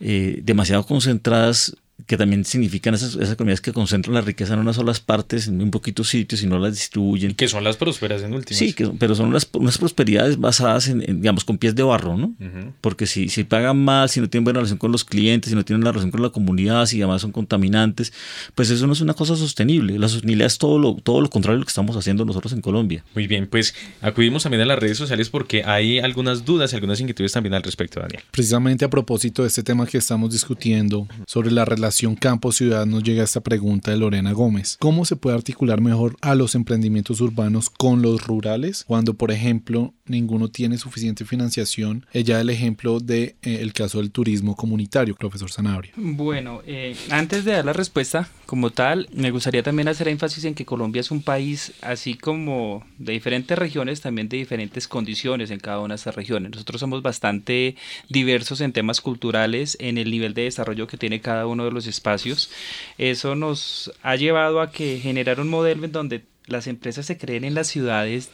[0.00, 4.76] eh, demasiado concentradas que también significan esas, esas economías que concentran la riqueza en unas
[4.76, 7.34] solas partes, en un poquito sitios y no las distribuyen.
[7.34, 8.58] Que son las prósperas en últimas.
[8.58, 12.34] Sí, que, pero son unas, unas prosperidades basadas en, digamos, con pies de barro, ¿no?
[12.80, 15.64] Porque si, si pagan mal, si no tienen buena relación con los clientes, si no
[15.64, 18.12] tienen la relación con la comunidad, si además son contaminantes,
[18.54, 19.98] pues eso no es una cosa sostenible.
[19.98, 22.60] La sostenibilidad es todo lo, todo lo contrario de lo que estamos haciendo nosotros en
[22.60, 23.04] Colombia.
[23.14, 27.00] Muy bien, pues acudimos también a las redes sociales porque hay algunas dudas y algunas
[27.00, 28.22] inquietudes también al respecto, Daniel.
[28.30, 33.22] Precisamente a propósito de este tema que estamos discutiendo sobre la relación campo-ciudad, nos llega
[33.22, 34.76] esta pregunta de Lorena Gómez.
[34.80, 39.94] ¿Cómo se puede articular mejor a los emprendimientos urbanos con los rurales cuando, por ejemplo,
[40.08, 42.06] ninguno tiene suficiente financiación?
[42.12, 45.92] Ella el ejemplo de eh, caso del turismo comunitario, profesor Sanabria.
[45.96, 50.54] Bueno, eh, antes de dar la respuesta como tal, me gustaría también hacer énfasis en
[50.54, 55.60] que Colombia es un país así como de diferentes regiones, también de diferentes condiciones en
[55.60, 56.52] cada una de esas regiones.
[56.52, 57.76] Nosotros somos bastante
[58.08, 61.86] diversos en temas culturales, en el nivel de desarrollo que tiene cada uno de los
[61.86, 62.50] espacios
[62.96, 67.44] eso nos ha llevado a que generar un modelo en donde las empresas se creen
[67.44, 68.30] en las ciudades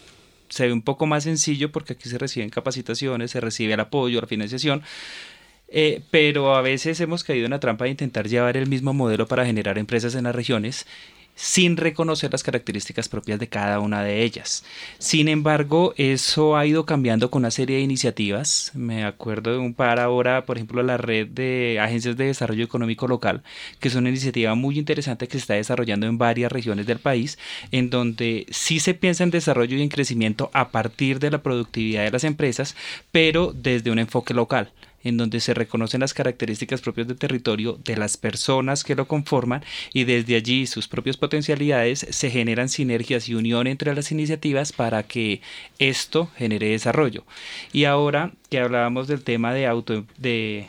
[0.55, 4.21] se ve un poco más sencillo porque aquí se reciben capacitaciones, se recibe el apoyo,
[4.21, 4.83] la financiación.
[5.69, 9.27] Eh, pero a veces hemos caído en la trampa de intentar llevar el mismo modelo
[9.27, 10.87] para generar empresas en las regiones
[11.35, 14.65] sin reconocer las características propias de cada una de ellas.
[14.99, 18.71] Sin embargo, eso ha ido cambiando con una serie de iniciativas.
[18.75, 23.09] Me acuerdo de un par ahora, por ejemplo, la red de agencias de desarrollo económico
[23.09, 23.43] local,
[23.81, 27.39] que es una iniciativa muy interesante que se está desarrollando en varias regiones del país,
[27.71, 32.05] en donde sí se piensa en desarrollo y en crecimiento a partir de la productividad
[32.05, 32.77] de las empresas,
[33.11, 34.73] pero desde un enfoque local
[35.05, 39.63] en donde se reconocen las características propias del territorio de las personas que lo conforman
[39.93, 45.03] y desde allí sus propias potencialidades se generan sinergias y unión entre las iniciativas para
[45.03, 45.41] que
[45.79, 47.25] esto genere desarrollo.
[47.73, 50.67] Y ahora que hablábamos del tema de auto de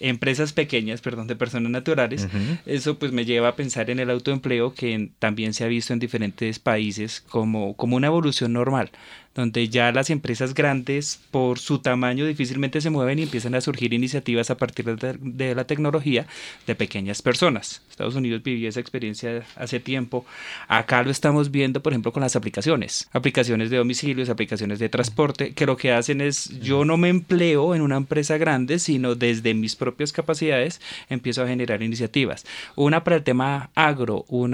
[0.00, 2.26] empresas pequeñas, perdón, de personas naturales,
[2.66, 5.98] eso pues me lleva a pensar en el autoempleo que también se ha visto en
[5.98, 8.90] diferentes países como, como una evolución normal
[9.34, 13.94] donde ya las empresas grandes por su tamaño difícilmente se mueven y empiezan a surgir
[13.94, 16.26] iniciativas a partir de, la tecnología
[16.66, 17.82] de pequeñas personas.
[17.88, 20.24] Estados Unidos vivió esa experiencia hace tiempo.
[20.66, 23.08] Acá lo estamos viendo, por ejemplo, con las aplicaciones.
[23.12, 27.74] Aplicaciones de domicilios, aplicaciones de transporte, que lo que hacen es yo no me empleo
[27.74, 32.44] en una empresa grande, sino desde mis propias capacidades empiezo a generar iniciativas.
[32.74, 34.50] Una para el tema agro, un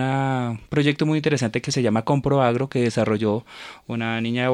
[0.69, 3.45] proyecto muy interesante que se llama Compro Agro, que desarrolló
[3.87, 4.49] una niña de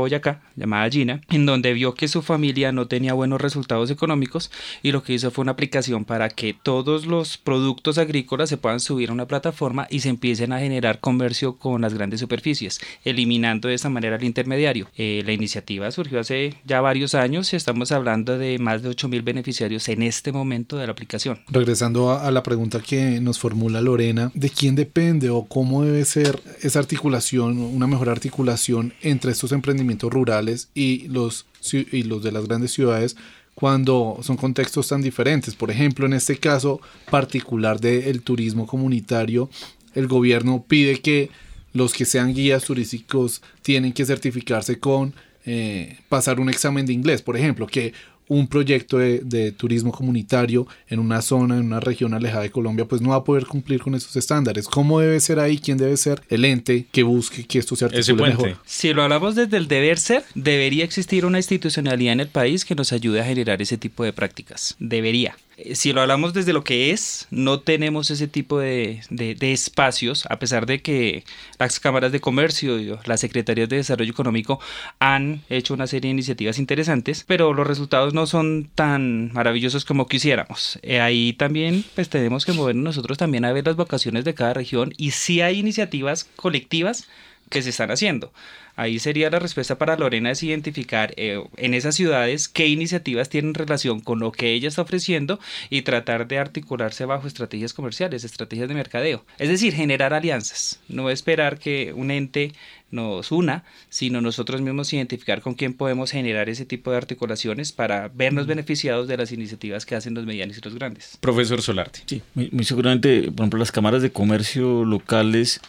[0.56, 4.50] llamada Gina, en donde vio que su familia no tenía buenos resultados económicos
[4.82, 8.80] y lo que hizo fue una aplicación para que todos los productos agrícolas se puedan
[8.80, 13.68] subir a una plataforma y se empiecen a generar comercio con las grandes superficies, eliminando
[13.68, 14.88] de esa manera el intermediario.
[14.96, 19.24] Eh, la iniciativa surgió hace ya varios años y estamos hablando de más de 8.000
[19.24, 21.40] beneficiarios en este momento de la aplicación.
[21.48, 26.04] Regresando a, a la pregunta que nos formula Lorena, ¿de quién depende o cómo debe
[26.04, 30.01] ser esa articulación, una mejor articulación entre estos emprendimientos?
[30.10, 33.16] Rurales y los, y los de las grandes ciudades
[33.54, 35.54] cuando son contextos tan diferentes.
[35.54, 39.50] Por ejemplo, en este caso particular del turismo comunitario,
[39.94, 41.30] el gobierno pide que
[41.72, 47.22] los que sean guías turísticos tienen que certificarse con eh, pasar un examen de inglés,
[47.22, 47.92] por ejemplo, que
[48.33, 53.01] un proyecto de, turismo comunitario en una zona, en una región alejada de Colombia, pues
[53.01, 54.66] no va a poder cumplir con esos estándares.
[54.66, 55.59] ¿Cómo debe ser ahí?
[55.59, 58.57] ¿Quién debe ser el ente que busque que esto se articule mejor?
[58.64, 62.75] Si lo hablamos desde el deber ser, debería existir una institucionalidad en el país que
[62.75, 64.77] nos ayude a generar ese tipo de prácticas.
[64.79, 65.37] Debería.
[65.56, 69.00] Eh, si lo hablamos desde lo que es, no tenemos ese tipo de,
[69.40, 71.24] espacios, a pesar de que
[71.58, 74.60] las cámaras de comercio y las secretarías de desarrollo económico
[74.98, 80.06] han hecho una serie de iniciativas interesantes, pero los resultados no son tan maravillosos como
[80.06, 80.78] quisiéramos.
[80.82, 84.54] Eh, ahí también pues tenemos que movernos nosotros también a ver las vocaciones de cada
[84.54, 87.08] región y si hay iniciativas colectivas
[87.48, 88.32] que se están haciendo.
[88.76, 93.54] Ahí sería la respuesta para Lorena es identificar eh, en esas ciudades qué iniciativas tienen
[93.54, 95.38] relación con lo que ella está ofreciendo
[95.70, 99.24] y tratar de articularse bajo estrategias comerciales, estrategias de mercadeo.
[99.38, 102.52] Es decir, generar alianzas, no esperar que un ente
[102.92, 108.09] nos una, sino nosotros mismos identificar con quién podemos generar ese tipo de articulaciones para
[108.09, 111.18] vernos beneficiados de las iniciativas que hacen los medianos y los grandes.
[111.20, 112.00] Profesor Solarte.
[112.07, 115.61] Sí, muy, seguramente, por ejemplo, las cámaras de comercio locales,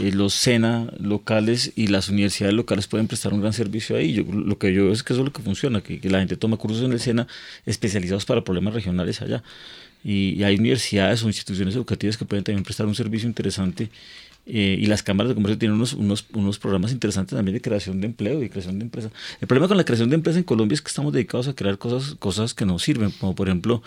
[0.00, 4.12] eh, los SENA locales y las universidades locales pueden prestar un gran servicio ahí.
[4.12, 6.36] Yo, lo que yo veo es que eso es lo que funciona, que, la gente
[6.36, 7.26] toma cursos en el SENA
[7.64, 9.42] especializados para problemas regionales allá.
[10.04, 13.88] Y, y, hay universidades o instituciones educativas que pueden también prestar un servicio interesante
[14.44, 18.00] eh, y las cámaras de comercio tienen unos, unos, unos, programas interesantes también de creación
[18.00, 19.12] de empleo y creación de empresas.
[19.40, 21.78] El problema con la creación de empresas en Colombia es que estamos dedicados a crear
[21.78, 23.82] cosas, cosas que no sirven, como por ejemplo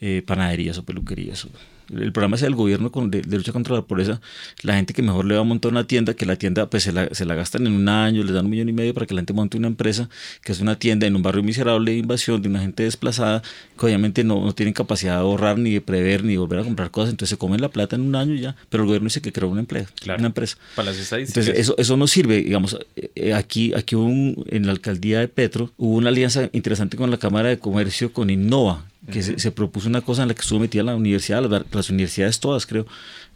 [0.00, 1.46] eh, panaderías o peluquerías
[1.94, 4.20] el programa es el gobierno de, lucha contra la pobreza,
[4.62, 6.92] la gente que mejor le va a montar una tienda, que la tienda pues se
[6.92, 9.14] la, se la gastan en un año, les dan un millón y medio para que
[9.14, 10.08] la gente monte una empresa,
[10.42, 13.42] que es una tienda en un barrio miserable de invasión, de una gente desplazada,
[13.78, 16.64] que obviamente no, no tienen capacidad de ahorrar, ni de prever, ni de volver a
[16.64, 19.06] comprar cosas, entonces se comen la plata en un año y ya, pero el gobierno
[19.06, 20.56] dice que creó una empresa, una empresa.
[20.76, 21.46] Para las estadísticas.
[21.46, 25.72] Entonces eso, eso no sirve, digamos, eh, aquí, aquí un, en la alcaldía de Petro
[25.76, 30.02] hubo una alianza interesante con la Cámara de Comercio, con Innova, que se, propuso una
[30.02, 32.86] cosa en la que estuvo metida la universidad, las, universidades todas, creo,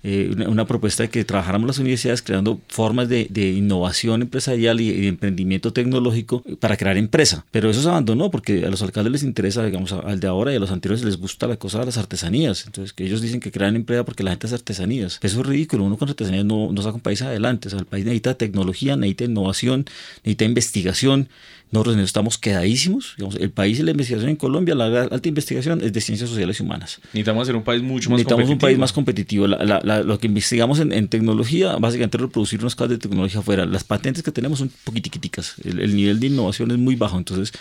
[0.03, 5.09] eh, una, propuesta de que trabajáramos las universidades creando formas de, innovación empresarial y, de
[5.09, 7.47] emprendimiento tecnológico para crear empresa.
[7.51, 10.57] Pero eso se abandonó porque a los alcaldes les interesa, digamos, al de ahora y
[10.57, 12.67] a los anteriores les gusta la cosa de las artesanías.
[12.67, 15.19] Entonces, que ellos dicen que crean empresa porque la gente hace artesanías.
[15.23, 15.85] Eso es ridículo.
[15.85, 17.69] Uno con artesanías no, no saca un país adelante.
[17.69, 19.87] O sea, el país necesita tecnología, necesita innovación,
[20.23, 21.29] necesita investigación.
[21.75, 23.15] Nosotros estamos quedadísimos.
[23.17, 26.61] Digamos, el país y la investigación en Colombia, la alta investigación es de ciencias sociales
[26.61, 27.01] y humanas.
[27.07, 28.55] Necesitamos ser un país mucho más Necesitamos competitivo.
[28.55, 29.47] un país más competitivo.
[29.49, 33.67] lo que investigamos en, tecnología, básicamente reproducir unas cosas de tecnología afuera.
[33.67, 35.57] Las patentes que tenemos son poquitiquiticas.
[35.65, 37.19] El, el nivel de innovación es muy bajo.
[37.19, 37.53] Entonces,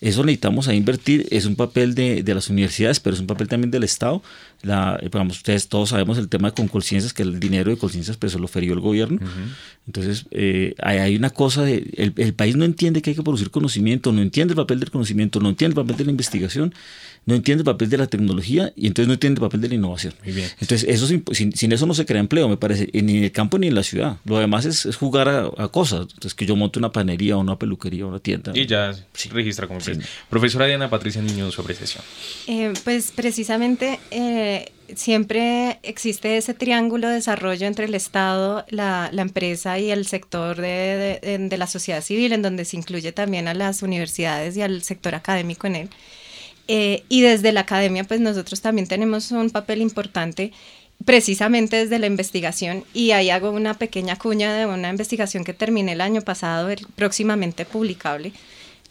[0.00, 1.26] eso necesitamos a invertir.
[1.30, 4.22] Es un papel de, de, las universidades, pero es un papel también del Estado.
[4.62, 8.34] La, digamos, ustedes todos sabemos el tema de Concolciencias, que el dinero de Colciencias pues,
[8.34, 9.18] lo ferió el gobierno.
[9.86, 11.90] Entonces, eh, hay, hay, una cosa de.
[11.96, 14.90] El, el, país no entiende que hay que producir conocimiento, no entiende el papel del
[14.90, 16.74] conocimiento, no entiende el papel de la investigación,
[17.26, 19.74] no entiende el papel de la tecnología y entonces no entiende el papel de la
[19.74, 20.14] innovación.
[20.24, 23.58] Entonces, eso sin, sin, eso no se crea empleo, me parece, ni en el campo
[23.58, 24.18] ni en la ciudad.
[24.24, 26.02] Lo demás es, es jugar a, a, cosas.
[26.02, 28.52] Entonces, que yo monte una panería, una peluquería, una tienda.
[28.54, 29.28] Y ya sí.
[29.28, 30.02] registra como empresa.
[30.30, 32.04] Profesora Diana Patricia Niño, sobre sesión.
[32.46, 39.22] Eh, pues precisamente eh, siempre existe ese triángulo de desarrollo entre el Estado, la, la
[39.22, 43.48] empresa y el sector de, de, de, la sociedad civil, en donde se incluye también
[43.48, 45.90] a las universidades y al sector académico en él.
[46.68, 50.52] Eh, y desde la academia, pues nosotros también tenemos un papel importante
[51.04, 52.84] precisamente desde la investigación.
[52.94, 57.64] Y ahí hago una pequeña cuña de una investigación que terminé el año pasado, próximamente
[57.64, 58.32] publicable,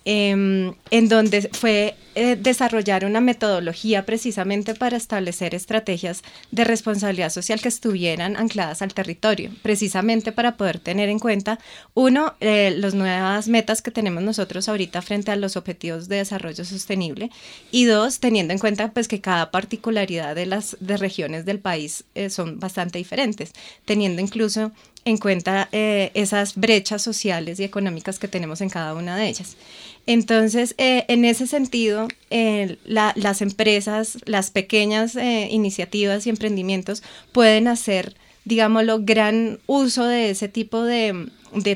[0.05, 7.61] eh, en donde fue eh, desarrollar una metodología precisamente para establecer estrategias de responsabilidad social
[7.61, 11.59] que estuvieran ancladas al territorio, precisamente para poder tener en cuenta,
[11.93, 16.65] uno, eh, las nuevas metas que tenemos nosotros ahorita frente a los objetivos de desarrollo
[16.65, 17.31] sostenible
[17.71, 22.05] y dos, teniendo en cuenta pues que cada particularidad de las de regiones del país
[22.15, 23.53] eh, son bastante diferentes,
[23.85, 24.71] teniendo incluso
[25.05, 29.55] en cuenta eh, esas brechas sociales y económicas que tenemos en cada una de ellas.
[30.07, 37.01] Entonces, eh, en ese sentido, eh, la, las empresas, las pequeñas eh, iniciativas y emprendimientos
[37.31, 41.29] pueden hacer, digámoslo, gran uso de ese tipo de,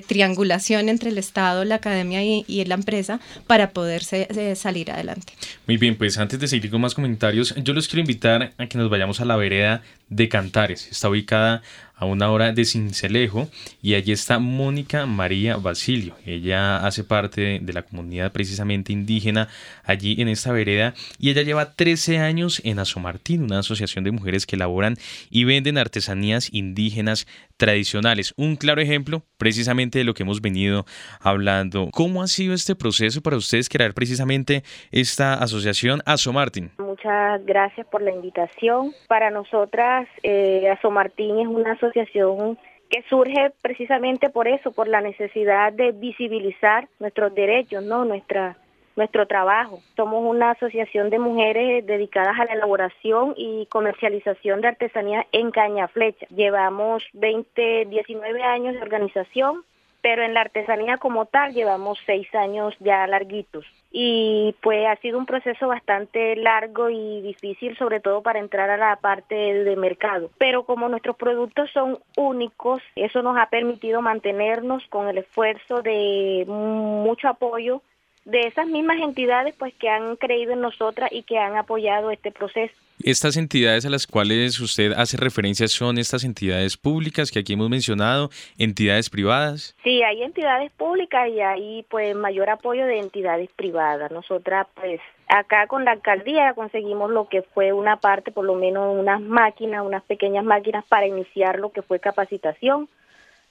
[0.07, 5.33] triangulación entre el Estado, la academia y, y la empresa para poderse eh, salir adelante.
[5.65, 8.77] Muy bien, pues antes de seguir con más comentarios, yo los quiero invitar a que
[8.77, 10.87] nos vayamos a la vereda de Cantares.
[10.89, 11.61] Está ubicada
[11.99, 13.49] a una hora de Cincelejo
[13.81, 16.15] y allí está Mónica María Basilio.
[16.25, 19.49] Ella hace parte de la comunidad precisamente indígena
[19.83, 24.45] allí en esta vereda y ella lleva 13 años en Asomartín, una asociación de mujeres
[24.45, 24.95] que elaboran
[25.29, 28.33] y venden artesanías indígenas tradicionales.
[28.37, 30.85] Un claro ejemplo precisamente de lo que hemos venido
[31.19, 31.89] hablando.
[31.91, 36.71] ¿Cómo ha sido este proceso para ustedes crear precisamente esta asociación Asomartín?
[36.77, 38.93] Muchas gracias por la invitación.
[39.07, 42.57] Para nosotras, eh, Asomartín es una asociación
[42.89, 48.57] que surge precisamente por eso, por la necesidad de visibilizar nuestros derechos, no nuestra
[48.99, 49.79] nuestro trabajo.
[49.95, 55.87] Somos una asociación de mujeres dedicadas a la elaboración y comercialización de artesanía en caña
[55.87, 56.25] flecha.
[56.35, 59.63] Llevamos 20, 19 años de organización,
[60.01, 63.65] pero en la artesanía como tal llevamos seis años ya larguitos.
[63.91, 68.77] Y pues ha sido un proceso bastante largo y difícil, sobre todo para entrar a
[68.77, 70.29] la parte de mercado.
[70.37, 76.45] Pero como nuestros productos son únicos, eso nos ha permitido mantenernos con el esfuerzo de
[76.47, 77.81] mucho apoyo
[78.29, 82.31] de esas mismas entidades pues que han creído en nosotras y que han apoyado este
[82.31, 82.73] proceso.
[83.01, 87.69] Estas entidades a las cuales usted hace referencia son estas entidades públicas que aquí hemos
[87.69, 89.73] mencionado, entidades privadas.
[89.83, 94.11] Sí, hay entidades públicas y hay pues mayor apoyo de entidades privadas.
[94.11, 98.93] Nosotras pues acá con la alcaldía conseguimos lo que fue una parte, por lo menos
[98.99, 102.89] unas máquinas, unas pequeñas máquinas para iniciar lo que fue capacitación.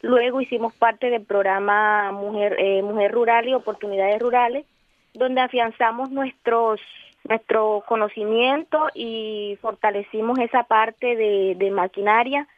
[0.01, 4.65] Luego hicimos parte del programa Mujer, eh, Mujer Rural y Oportunidades Rurales,
[5.15, 6.81] donde afianzamos nuestros
[7.25, 12.49] nuestro conocimiento y fortalecimos esa parte de, de, maquinaria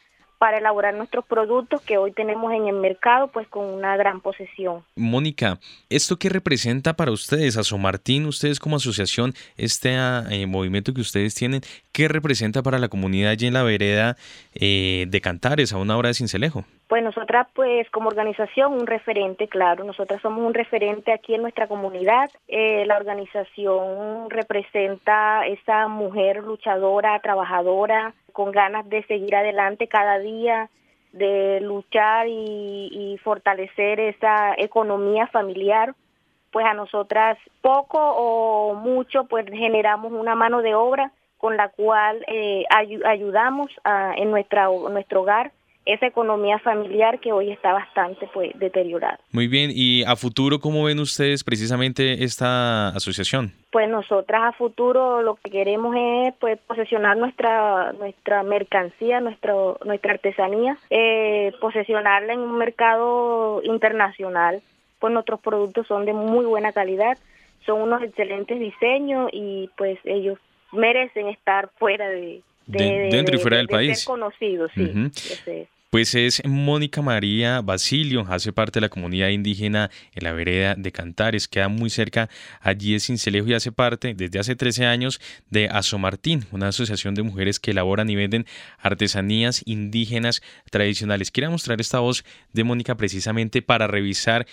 [0.40, 4.83] para elaborar nuestros productos que hoy tenemos en el mercado pues con una gran posesión.
[4.96, 5.59] Mónica,
[5.90, 9.90] ¿esto qué representa para ustedes, a Martín, ustedes como asociación, este
[10.31, 11.61] eh, movimiento que ustedes tienen,
[11.92, 14.16] qué representa para la comunidad allí en la vereda
[14.55, 16.64] eh, de Cantares, a una hora de Cincelejo?
[16.88, 21.68] Pues nosotras, pues como organización, un referente, claro, nosotras somos un referente aquí en nuestra
[21.68, 22.31] comunidad.
[22.48, 30.70] Eh, la organización representa esa mujer luchadora, trabajadora, con ganas de seguir adelante cada día,
[31.12, 35.94] de luchar y, fortalecer esa economía familiar.
[36.52, 42.24] Pues a nosotras poco o mucho, pues generamos una mano de obra con la cual
[42.26, 45.52] eh, ay ayudamos a, en nuestra, nuestro hogar
[45.87, 49.18] esa economía familiar que hoy está bastante pues deteriorada.
[49.33, 53.52] Muy bien, y a futuro, ¿cómo ven ustedes precisamente esta asociación?
[53.72, 60.12] Pues nosotras a futuro lo que queremos es pues posesionar nuestra nuestra mercancía, nuestro nuestra
[60.12, 64.62] artesanía, eh, posesionarla en un mercado internacional.
[64.98, 67.16] Pues nuestros productos son de muy buena calidad,
[67.64, 70.38] son unos excelentes diseños y pues ellos
[70.72, 74.00] merecen estar fuera de, dentro y fuera del país.
[74.00, 75.66] Ser conocidos, sí.
[75.90, 80.92] Pues es Mónica María Basilio, hace parte de la comunidad indígena en la vereda de
[80.92, 85.68] Cantares, queda muy cerca allí de Cincelejo y hace parte desde hace 13 años de
[85.68, 88.46] Asomartín, una asociación de mujeres que elaboran y venden
[88.79, 91.33] artesanías indígenas tradicionales.
[91.33, 94.46] Quiero mostrar esta voz de Mónica precisamente para revisar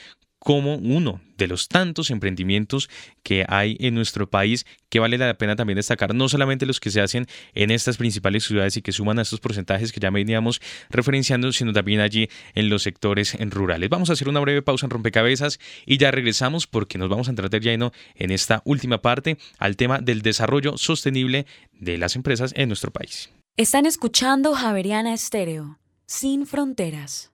[0.48, 2.90] como uno de los tantos emprendimientos
[3.22, 6.90] que hay en nuestro país que vale la pena también destacar, no solamente los que
[6.90, 10.62] se hacen en estas principales ciudades y que suman a estos porcentajes que ya veníamos
[10.90, 13.90] referenciando, sino también allí en los sectores rurales.
[13.90, 17.32] Vamos a hacer una breve pausa en rompecabezas y ya regresamos porque nos vamos a
[17.32, 22.54] entrar de lleno en esta última parte al tema del desarrollo sostenible de las empresas
[22.56, 23.30] en nuestro país.
[23.58, 27.34] Están escuchando Javeriana Estéreo, sin fronteras.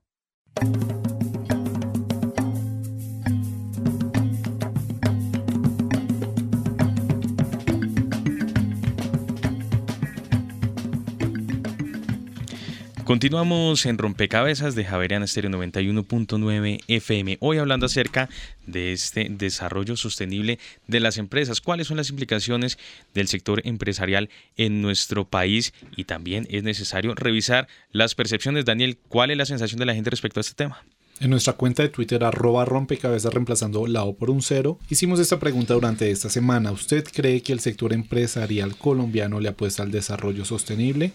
[13.13, 17.37] Continuamos en Rompecabezas de Javeriana Estéreo 91.9 FM.
[17.41, 18.27] Hoy hablando acerca
[18.65, 20.57] de este desarrollo sostenible
[20.87, 21.61] de las empresas.
[21.61, 22.79] ¿Cuáles son las implicaciones
[23.13, 25.75] del sector empresarial en nuestro país?
[25.95, 28.65] Y también es necesario revisar las percepciones.
[28.65, 30.83] Daniel, ¿cuál es la sensación de la gente respecto a este tema?
[31.19, 35.39] En nuestra cuenta de Twitter, arroba rompecabezas reemplazando la O por un cero, hicimos esta
[35.39, 36.71] pregunta durante esta semana.
[36.71, 41.13] ¿Usted cree que el sector empresarial colombiano le apuesta al desarrollo sostenible?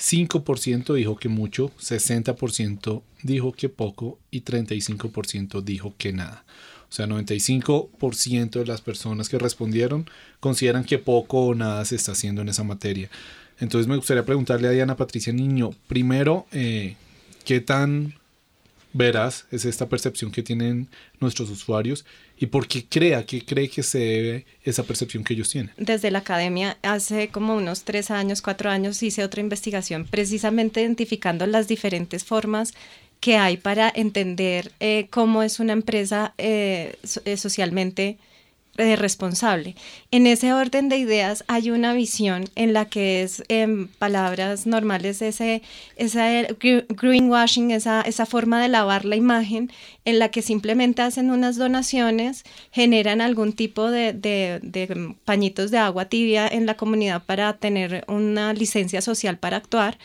[0.00, 6.44] 5% dijo que mucho, 60% dijo que poco y 35% dijo que nada.
[6.88, 10.08] O sea, 95% de las personas que respondieron
[10.40, 13.10] consideran que poco o nada se está haciendo en esa materia.
[13.60, 16.96] Entonces me gustaría preguntarle a Diana Patricia Niño, primero, eh,
[17.44, 18.14] ¿qué tan
[18.92, 20.88] veraz es esta percepción que tienen
[21.20, 22.04] nuestros usuarios
[22.38, 25.72] y por qué crea, qué cree que se debe esa percepción que ellos tienen.
[25.76, 31.46] Desde la academia, hace como unos tres años, cuatro años, hice otra investigación precisamente identificando
[31.46, 32.74] las diferentes formas
[33.20, 36.96] que hay para entender eh, cómo es una empresa eh,
[38.76, 39.74] eh, responsable.
[40.10, 45.20] En ese orden de ideas hay una visión en la que es, en palabras normales,
[45.22, 45.62] ese,
[45.96, 49.70] esa greenwashing, esa, esa forma de lavar la imagen,
[50.04, 56.06] en la que simplemente hacen unas donaciones, generan algún tipo de, de pañitos de agua
[56.06, 59.98] tibia en la comunidad para tener una licencia social para actuar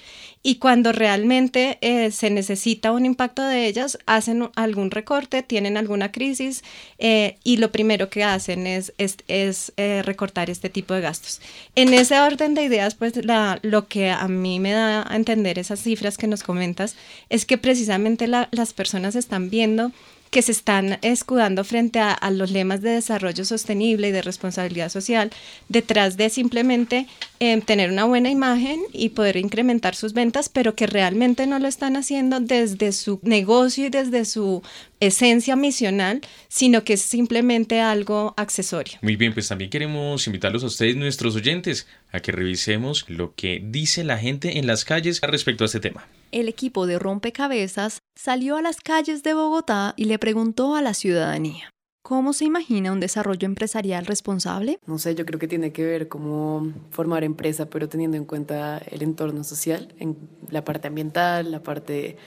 [0.48, 6.12] y cuando realmente eh, se necesita un impacto de ellas, hacen algún recorte, tienen alguna
[6.12, 6.64] crisis
[7.00, 11.42] eh, y lo primero que hacen es, eh, recortar este tipo de gastos.
[11.76, 15.60] En ese orden de ideas, pues la, lo que a mí me da a entender
[15.60, 16.96] esas cifras que nos comentas
[17.30, 19.92] es que precisamente las personas están viendo
[20.30, 25.32] que se están escudando frente a, los lemas de desarrollo sostenible y de responsabilidad social,
[25.70, 27.08] detrás de simplemente
[27.40, 31.68] em, tener una buena imagen y poder incrementar sus ventas, pero que realmente no lo
[31.68, 34.62] están haciendo desde su negocio y desde su
[35.00, 38.98] esencia misional, sino que es simplemente algo accesorio.
[39.02, 43.62] Muy bien, pues también queremos invitarlos a ustedes, nuestros oyentes, a que revisemos lo que
[43.64, 48.58] dice la gente en las calles respecto a este tema el equipo de rompecabezas salió
[48.58, 51.70] a las calles de Bogotá y le preguntó a la ciudadanía.
[52.04, 54.78] ¿Cómo se imagina un desarrollo empresarial responsable?
[54.86, 58.80] No sé, yo creo que tiene que ver cómo formar empresa, pero teniendo en cuenta
[58.80, 60.18] el entorno social, en
[60.50, 62.18] la parte ambiental, la parte,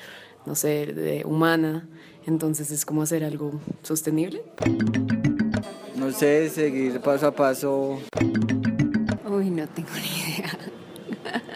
[0.46, 1.86] no sé, de humana.
[2.26, 4.42] Entonces es como hacer algo sostenible.
[5.96, 8.00] No sé, seguir paso a paso.
[9.30, 10.58] Uy, no tengo ni idea.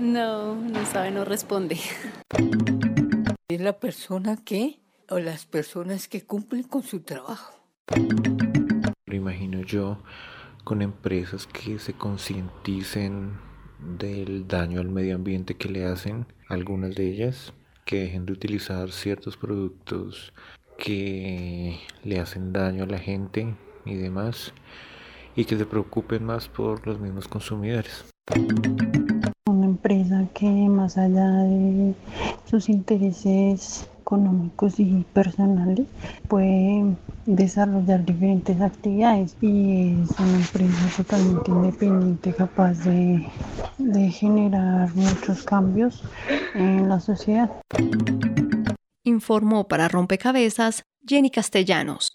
[0.00, 1.76] No, no sabe, no responde.
[3.48, 4.78] Es la persona que,
[5.10, 7.54] o las personas que cumplen con su trabajo.
[9.06, 9.98] Lo imagino yo
[10.62, 13.38] con empresas que se concienticen
[13.98, 17.52] del daño al medio ambiente que le hacen, algunas de ellas,
[17.84, 20.32] que dejen de utilizar ciertos productos
[20.76, 24.52] que le hacen daño a la gente y demás,
[25.34, 28.04] y que se preocupen más por los mismos consumidores
[30.28, 31.94] que más allá de
[32.44, 35.86] sus intereses económicos y personales
[36.28, 43.26] puede desarrollar diferentes actividades y es una empresa totalmente independiente capaz de,
[43.76, 46.02] de generar muchos cambios
[46.54, 47.50] en la sociedad.
[49.04, 52.12] Informó para Rompecabezas Jenny Castellanos.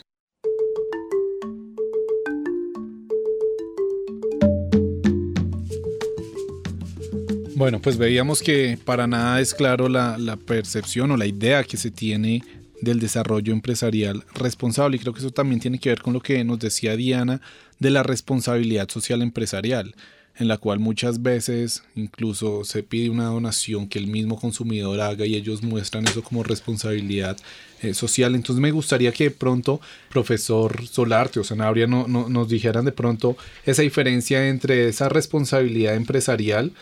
[7.63, 11.91] Bueno, pues veíamos que para nada es claro la, percepción o la idea que se
[11.91, 12.43] tiene
[12.81, 14.97] del desarrollo empresarial responsable.
[14.97, 17.39] Y creo que eso también tiene que ver con lo que nos decía Diana
[17.79, 19.95] de la responsabilidad social empresarial
[20.35, 25.25] en la cual muchas veces incluso se pide una donación que el mismo consumidor haga
[25.25, 27.37] y ellos muestran eso como responsabilidad
[27.81, 28.35] eh, social.
[28.35, 33.37] Entonces me gustaría que de pronto profesor Solarte o Sanabria no, nos dijeran de pronto
[33.65, 36.73] esa diferencia entre esa responsabilidad empresarial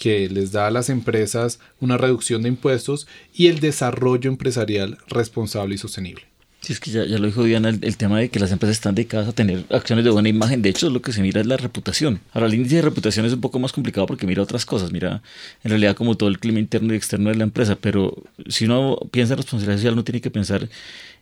[0.00, 5.76] que les da a las empresas una reducción de impuestos y el desarrollo empresarial responsable
[5.76, 6.24] y sostenible.
[6.60, 9.28] Sí, es que ya, lo dijo Diana, el, tema de que las empresas están dedicadas
[9.28, 10.60] a tener acciones de buena imagen.
[10.60, 12.20] De hecho, lo que se mira es la reputación.
[12.34, 14.92] Ahora, el índice de reputación es un poco más complicado porque mira otras cosas.
[14.92, 15.22] Mira,
[15.64, 17.76] en realidad, como todo el clima interno y externo de la empresa.
[17.80, 20.68] Pero si uno piensa en responsabilidad social, no tiene que pensar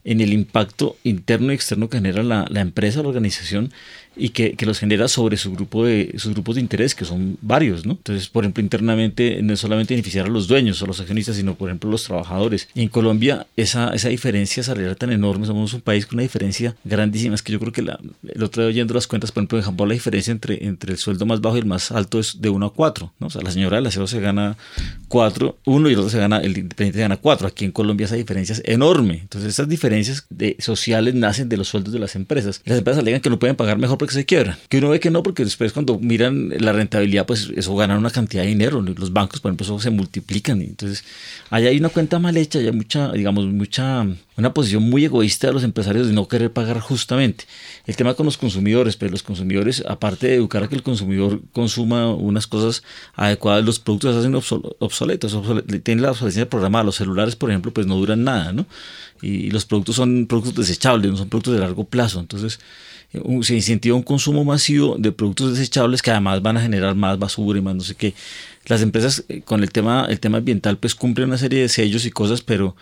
[0.08, 3.70] en el impacto interno y externo que genera la, la empresa, la organización
[4.18, 7.38] y que, que, los genera sobre su grupo de, sus grupos de interés, que son
[7.40, 7.92] varios, ¿no?
[7.92, 11.54] Entonces, por ejemplo, internamente no es solamente beneficiar a los dueños o los accionistas, sino,
[11.54, 12.68] por ejemplo, los trabajadores.
[12.74, 16.74] Y en Colombia esa, esa diferencia salarial tan enorme, somos un país con una diferencia
[16.84, 19.58] grandísima, es que yo creo que la, el otro día oyendo las cuentas, por ejemplo,
[19.58, 22.40] en Japón la diferencia entre, entre el sueldo más bajo y el más alto es
[22.40, 23.26] de 1 a 4, ¿no?
[23.28, 24.56] O sea, la señora del aseo se gana
[25.08, 27.46] 4, 1 y el otro se gana, el independiente gana 4.
[27.46, 29.18] Aquí en Colombia esa diferencia es enorme.
[29.22, 29.97] Entonces, esas diferencias
[30.30, 32.62] de, sociales nacen de los sueldos de las empresas.
[32.64, 34.56] Las empresas alegan que no pueden pagar mejor porque se quiebran.
[34.68, 38.10] Que uno ve que no, porque después cuando miran la rentabilidad, pues eso ganan una
[38.10, 38.80] cantidad de dinero.
[38.82, 40.60] Los bancos, por ejemplo, se multiplican.
[40.62, 41.04] Entonces,
[41.50, 44.06] allá hay una cuenta mal hecha, hay mucha, digamos, mucha,
[44.38, 47.44] una posición muy egoísta de los empresarios de no querer pagar justamente.
[47.86, 51.42] El tema con los consumidores, pues los consumidores, aparte de educar a que el consumidor
[51.52, 52.84] consuma unas cosas
[53.14, 54.34] adecuadas, los productos se hacen
[54.78, 55.36] obsoletos,
[55.82, 56.84] tienen la obsolescencia programada.
[56.84, 58.64] Los celulares, por ejemplo, pues no duran nada, ¿no?
[59.20, 62.20] Y los productos son productos desechables, no son productos de largo plazo.
[62.20, 62.60] Entonces,
[63.42, 67.58] se incentiva un consumo masivo de productos desechables que además van a generar más basura
[67.58, 68.14] y más no sé qué.
[68.66, 72.04] Las empresas eh, con el tema, el tema ambiental pues cumplen una serie de sellos
[72.04, 72.76] y cosas, pero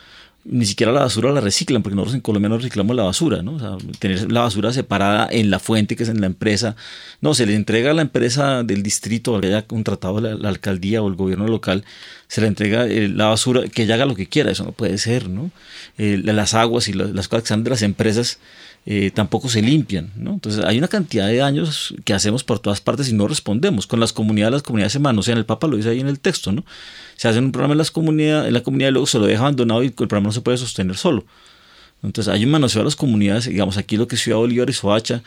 [0.48, 3.54] ni siquiera la basura la reciclan, porque nosotros en Colombia no reciclamos la basura, ¿no?
[3.54, 6.76] O sea, tener la basura separada en la fuente, que es en la empresa.
[7.20, 11.02] No, se le entrega a la empresa del distrito, que haya contratado la, la alcaldía
[11.02, 11.84] o el gobierno local,
[12.28, 14.98] se le entrega eh, la basura, que ella haga lo que quiera, eso no puede
[14.98, 15.50] ser, ¿no?
[15.98, 18.38] Eh, las aguas y las cosas que están de las empresas
[18.88, 20.12] eh, tampoco se limpian.
[20.16, 20.34] ¿no?
[20.34, 23.86] Entonces hay una cantidad de daños que hacemos por todas partes y no respondemos.
[23.86, 26.52] Con las comunidades, las comunidades se manosean, el Papa lo dice ahí en el texto,
[26.52, 26.64] ¿no?
[27.16, 29.40] Se hace un programa en, las comunidades, en la comunidad y luego se lo deja
[29.40, 31.24] abandonado y el programa no se puede sostener solo.
[32.02, 34.72] Entonces hay un manoseo a las comunidades, digamos aquí lo que es Ciudad Bolívar y
[34.72, 35.22] Soacha,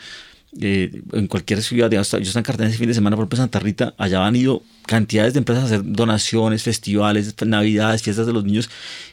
[0.58, 3.94] eh, en cualquier ciudad, yo estaba en Cartagena fin de semana, por ejemplo Santa Rita,
[3.98, 8.68] allá han ido cantidades de empresas a hacer donaciones, festivales, navidades, fiestas de los niños,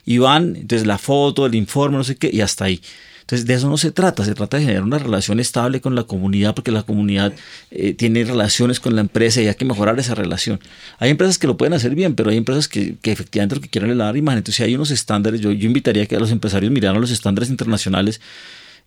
[0.05, 2.81] y van, entonces la foto, el informe, no sé qué, y hasta ahí.
[3.28, 6.05] Entonces, de eso no se trata, se trata de generar una relación estable con la
[6.05, 7.34] comunidad, porque la comunidad
[7.71, 10.61] eh, tiene relaciones con la empresa y hay que mejorar esa relación.
[10.97, 13.67] Hay empresas que lo pueden hacer bien, pero hay empresas que, que efectivamente lo que
[13.67, 14.38] quieren dar imagen.
[14.38, 17.49] Entonces, si hay unos estándares, yo, yo invitaría a que los empresarios miraran los estándares
[17.49, 18.21] internacionales.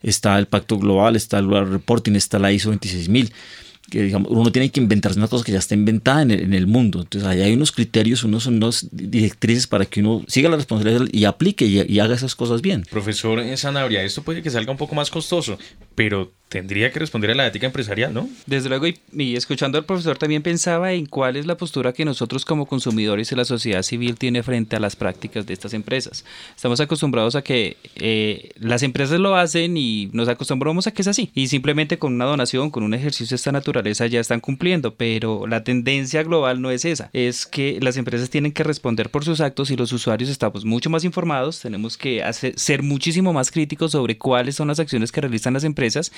[0.03, 3.35] Está el Pacto Global, está el World Reporting, está la ISO 26000
[3.91, 6.55] que digamos, uno tiene que inventarse una cosa que ya está inventada en el, en
[6.55, 7.01] el mundo.
[7.01, 11.25] Entonces, ahí hay unos criterios, unos, unos directrices para que uno siga la responsabilidad y
[11.25, 12.87] aplique y, haga esas cosas bien.
[12.91, 15.59] Profesor Sanabria, esto puede que salga un poco más costoso,
[15.95, 18.29] pero tendría que responder a la ética empresarial, ¿no?
[18.45, 22.45] Desde luego, y, escuchando al profesor también pensaba en cuál es la postura que nosotros
[22.45, 26.25] como consumidores y la sociedad civil tiene frente a las prácticas de estas empresas.
[26.57, 31.09] Estamos acostumbrados a que eh, las empresas lo hacen y nos acostumbramos a que es
[31.09, 31.31] así.
[31.37, 35.47] Y simplemente con una donación, con un ejercicio de esta naturaleza ya están cumpliendo, pero
[35.47, 37.11] la tendencia global no es esa.
[37.13, 40.91] Es que las empresas tienen que responder por sus actos y los usuarios estamos mucho
[40.91, 42.25] más informados, tenemos que
[42.57, 46.11] ser muchísimo más críticos sobre cuáles son las acciones que realizan las empresas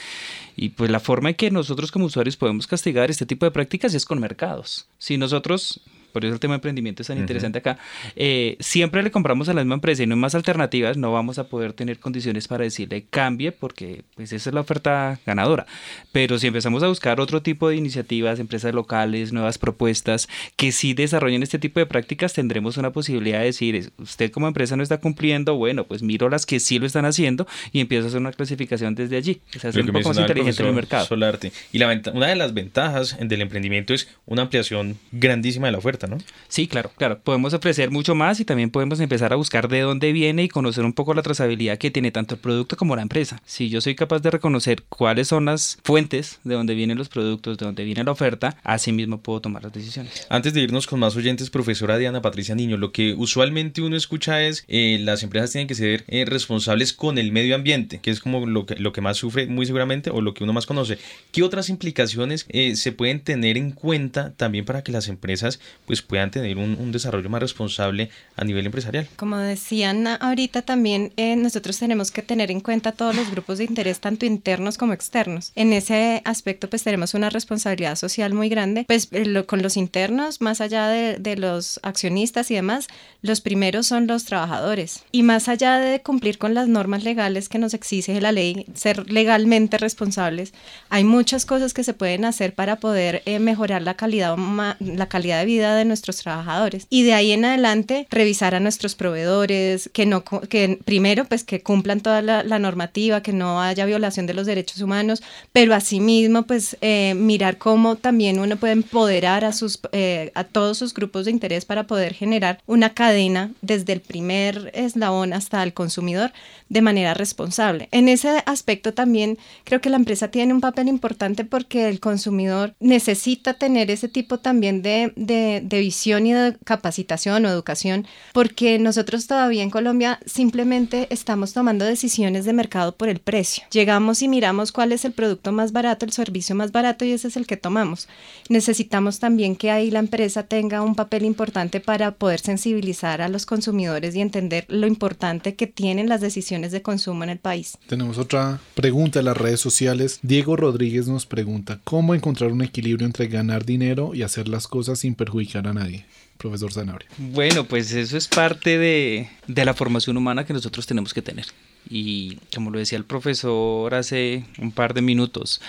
[0.56, 3.94] y pues la forma en que nosotros como usuarios podemos castigar este tipo de prácticas
[3.94, 4.86] es con mercados.
[4.98, 5.80] Si nosotros
[6.12, 7.78] por eso el tema de emprendimiento es tan interesante acá,
[8.16, 11.38] eh, siempre le compramos a la misma empresa y no hay más alternativas, no vamos
[11.38, 15.66] a poder tener condiciones para decirle cambie porque pues esa es la oferta ganadora.
[16.12, 20.94] Pero si empezamos a buscar otro tipo de iniciativas, empresas locales, nuevas propuestas que sí
[20.94, 24.98] desarrollen este tipo de prácticas, tendremos una posibilidad de decir, usted como empresa no está
[24.98, 28.32] cumpliendo, bueno, pues miro las que sí lo están haciendo y empiezo a hacer una
[28.32, 29.40] clasificación desde allí.
[29.56, 31.06] O sea, un poco más inteligente en el mercado.
[31.06, 31.52] Solarte.
[31.72, 36.01] Y la una de las ventajas del emprendimiento es una ampliación grandísima de la oferta.
[36.48, 37.20] Sí, claro, claro.
[37.20, 40.84] Podemos ofrecer mucho más y también podemos empezar a buscar de dónde viene y conocer
[40.84, 43.40] un poco la trazabilidad que tiene tanto el producto como la empresa.
[43.44, 47.58] Si yo soy capaz de reconocer cuáles son las fuentes de dónde vienen los productos,
[47.58, 50.26] de dónde viene la oferta, así mismo puedo tomar las decisiones.
[50.28, 54.42] Antes de irnos con más oyentes, profesora Diana Patricia Niño, lo que usualmente uno escucha
[54.42, 58.20] es eh, las empresas tienen que ser eh, responsables con el medio ambiente, que es
[58.20, 60.98] como lo que, lo que más sufre muy seguramente o lo que uno más conoce.
[61.30, 65.60] ¿Qué otras implicaciones eh, se pueden tener en cuenta también para que las empresas
[65.92, 69.06] pues puedan tener un, desarrollo más responsable a nivel empresarial.
[69.16, 73.64] Como decían ahorita también, eh, nosotros tenemos que tener en cuenta todos los grupos de
[73.64, 75.52] interés, tanto internos como externos.
[75.54, 80.40] En ese aspecto, pues tenemos una responsabilidad social muy grande, pues eh, con los internos,
[80.40, 82.88] más allá de, de los accionistas y demás,
[83.20, 85.04] los primeros son los trabajadores.
[85.12, 89.12] Y más allá de cumplir con las normas legales que nos exige la ley, ser
[89.12, 90.54] legalmente responsables,
[90.88, 94.38] hay muchas cosas que se pueden hacer para poder eh, mejorar la calidad,
[94.80, 96.86] la calidad de vida de nuestros trabajadores.
[96.90, 101.62] Y de ahí en adelante, revisar a nuestros proveedores, que no, que primero, pues que
[101.62, 105.22] cumplan toda la, normativa, que no haya violación de los derechos humanos,
[105.52, 110.78] pero asimismo, pues eh, mirar cómo también uno puede empoderar a, sus, eh, a todos
[110.78, 115.72] sus grupos de interés para poder generar una cadena desde el primer eslabón hasta el
[115.72, 116.32] consumidor
[116.68, 117.88] de manera responsable.
[117.90, 122.74] En ese aspecto también creo que la empresa tiene un papel importante porque el consumidor
[122.80, 129.26] necesita tener ese tipo también de, de, visión y de capacitación o educación, porque nosotros
[129.26, 133.64] todavía en Colombia simplemente estamos tomando decisiones de mercado por el precio.
[133.70, 137.28] Llegamos y miramos cuál es el producto más barato, el servicio más barato y ese
[137.28, 138.08] es el que tomamos.
[138.48, 143.46] Necesitamos también que ahí la empresa tenga un papel importante para poder sensibilizar a los
[143.46, 147.78] consumidores y entender lo importante que tienen las decisiones de consumo en el país.
[147.86, 150.18] Tenemos otra pregunta en las redes sociales.
[150.22, 155.00] Diego Rodríguez nos pregunta, ¿cómo encontrar un equilibrio entre ganar dinero y hacer las cosas
[155.00, 156.04] sin perjudicar a nadie?
[156.38, 157.08] Profesor Zanabria.
[157.18, 161.46] Bueno, pues eso es parte de, de la formación humana que nosotros tenemos que tener.
[161.88, 165.60] Y como lo decía el profesor hace un par de minutos,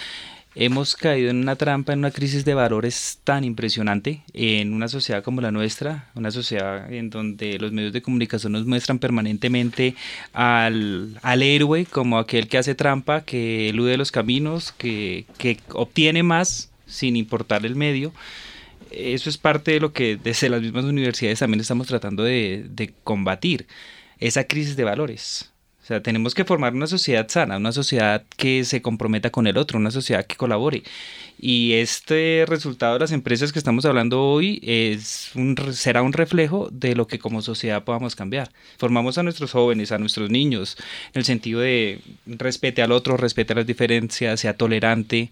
[0.56, 5.24] hemos caído en una trampa, en una crisis de valores tan impresionante en una sociedad
[5.24, 9.96] como la nuestra, una sociedad en donde los medios de comunicación nos muestran permanentemente
[10.34, 15.26] al, héroe como aquel que hace trampa, que elude los caminos, que,
[15.74, 18.14] obtiene más sin importar el medio.
[18.94, 23.68] Eso es parte de lo que desde las mismas universidades también estamos tratando de, combatir,
[24.20, 25.50] esa crisis de valores.
[25.82, 29.58] O sea, tenemos que formar una sociedad sana, una sociedad que se comprometa con el
[29.58, 30.84] otro, una sociedad que colabore.
[31.38, 35.34] Y este resultado de las empresas que estamos hablando hoy es
[35.74, 38.50] será un reflejo de lo que como sociedad podamos cambiar.
[38.78, 40.78] Formamos a nuestros jóvenes, a nuestros niños,
[41.14, 45.32] en el sentido de respete al otro, respete las diferencias, sea tolerante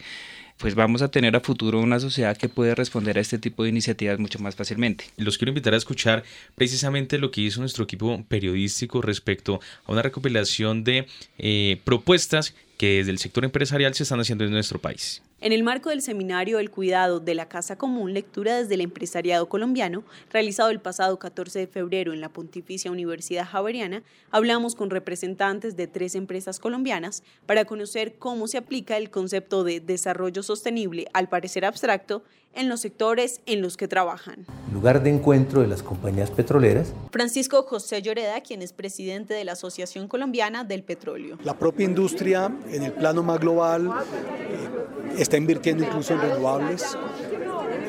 [0.62, 3.70] pues vamos a tener a futuro una sociedad que puede responder a este tipo de
[3.70, 5.05] iniciativas mucho más fácilmente.
[5.18, 10.03] Los quiero invitar a escuchar precisamente lo que hizo nuestro equipo periodístico respecto a una
[10.03, 11.07] recopilación de
[11.39, 15.24] eh, propuestas que desde el sector empresarial se están haciendo en nuestro país.
[15.43, 19.49] En el marco del seminario El cuidado de la casa común, lectura desde el empresariado
[19.49, 25.75] colombiano, realizado el pasado 14 de febrero en la Pontificia Universidad Javeriana, hablamos con representantes
[25.75, 31.27] de tres empresas colombianas para conocer cómo se aplica el concepto de desarrollo sostenible, al
[31.27, 32.21] parecer abstracto,
[32.53, 34.45] en los sectores en los que trabajan.
[34.73, 36.93] Lugar de encuentro de las compañías petroleras.
[37.11, 41.37] Francisco José Lloreda, quien es presidente de la Asociación Colombiana del Petróleo.
[41.43, 46.97] La propia industria, en el plano más global, eh, está invirtiendo incluso en renovables,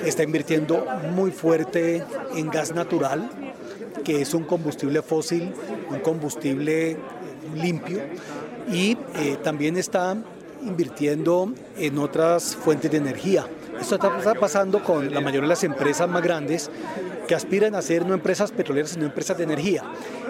[0.05, 2.05] está invirtiendo muy fuerte
[2.37, 3.29] en gas natural,
[4.05, 5.53] que es un combustible fósil,
[5.91, 6.99] un combustible eh,
[7.57, 7.99] limpio,
[8.71, 10.17] y eh, también está
[10.63, 13.45] invirtiendo en otras fuentes de energía
[13.81, 16.71] esto está pasando con la mayoría de las empresas más grandes
[17.27, 19.83] que aspiran a ser no empresas petroleras, sino empresas de energía.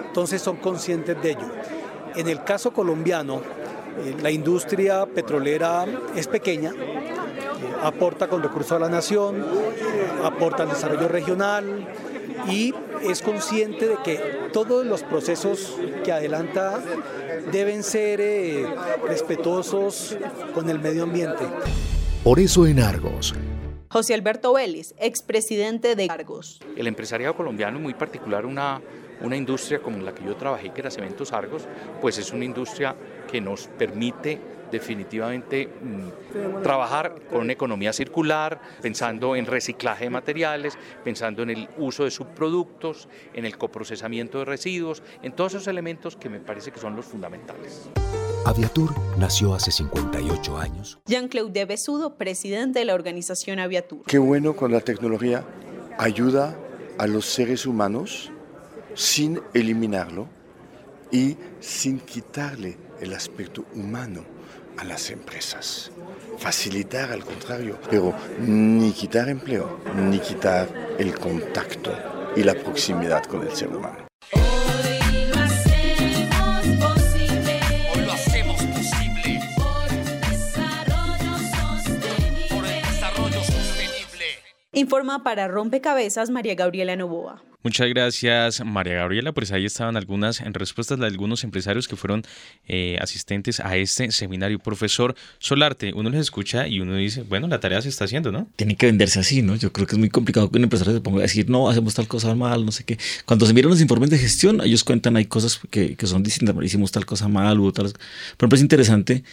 [0.07, 1.51] Entonces son conscientes de ello.
[2.15, 3.41] En el caso colombiano,
[4.21, 5.85] la industria petrolera
[6.15, 7.03] es pequeña, eh,
[7.81, 9.45] aporta con recursos a la nación,
[10.23, 11.87] aporta al desarrollo regional
[12.49, 12.73] y
[13.03, 14.19] es consciente de que
[14.51, 16.81] todos los procesos que adelanta
[17.51, 18.65] deben ser eh,
[19.07, 20.17] respetuosos
[20.53, 21.43] con el medio ambiente.
[22.23, 23.33] Por eso en Argos.
[23.89, 26.59] José Alberto Vélez, expresidente de Argos.
[26.75, 28.81] El empresariado colombiano, muy particular una,
[29.23, 31.63] una industria como la que yo trabajé, que era Cementos Argos,
[32.01, 32.95] pues es una industria
[33.31, 34.39] que nos permite
[34.73, 41.69] definitivamente mm, trabajar con una economía circular, pensando en reciclaje de materiales, pensando en el
[41.77, 46.71] uso de subproductos, en el coprocesamiento de residuos, en todos esos elementos que me parece
[46.71, 47.87] que son los fundamentales.
[48.45, 50.99] Aviatur nació hace 58 años.
[51.05, 54.01] Jean-Claude Besudo, presidente de la organización Aviatur.
[54.07, 55.45] Qué bueno con la tecnología
[55.99, 56.57] ayuda
[56.97, 58.32] a los seres humanos
[58.95, 60.27] sin eliminarlo
[61.11, 64.23] y sin quitarle el aspecto humano
[64.77, 65.91] a las empresas.
[66.37, 71.91] Facilitar al contrario, pero ni quitar empleo, ni quitar el contacto
[72.35, 74.12] y la proximidad con el ser humano.
[84.75, 87.43] Informa para Rompecabezas María Gabriela Novoa.
[87.61, 89.31] Muchas gracias, María Gabriela.
[89.31, 92.23] Pues ahí estaban algunas en respuestas de algunos empresarios que fueron
[92.67, 94.57] eh, asistentes a este seminario.
[94.57, 98.47] Profesor Solarte, uno les escucha y uno dice, bueno, la tarea se está haciendo, ¿no?
[98.55, 99.55] Tiene que venderse así, ¿no?
[99.55, 101.93] Yo creo que es muy complicado que un empresario se ponga a decir, no, hacemos
[101.93, 102.97] tal cosa mal, no sé qué.
[103.25, 106.55] Cuando se miran los informes de gestión, ellos cuentan, hay cosas que, que son distintas,
[106.63, 107.93] hicimos tal cosa mal, o tal.
[107.93, 107.99] Por
[108.39, 109.23] ejemplo, es interesante,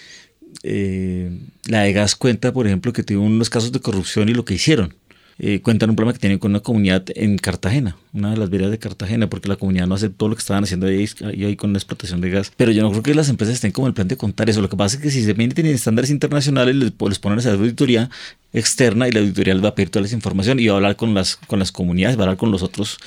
[0.64, 1.30] eh,
[1.64, 4.53] la de Gas cuenta, por ejemplo, que tuvo unos casos de corrupción y lo que
[4.53, 4.95] hicieron
[5.43, 8.72] eh, cuentan un problema que tienen con una comunidad en Cartagena, una de las veredas
[8.72, 11.72] de Cartagena, porque la comunidad no hace todo lo que estaban haciendo ahí, ahí con
[11.72, 12.53] la explotación de gas.
[12.59, 14.61] Pero yo no creo que las empresas estén como el plan de contar eso.
[14.61, 17.41] Lo que pasa es que si se meten en estándares internacionales, les, les ponen a
[17.41, 18.11] hacer auditoría
[18.53, 20.97] externa y la auditoría les va a pedir toda esa información y va a hablar
[20.97, 22.99] con las, con las comunidades, va a hablar con los otros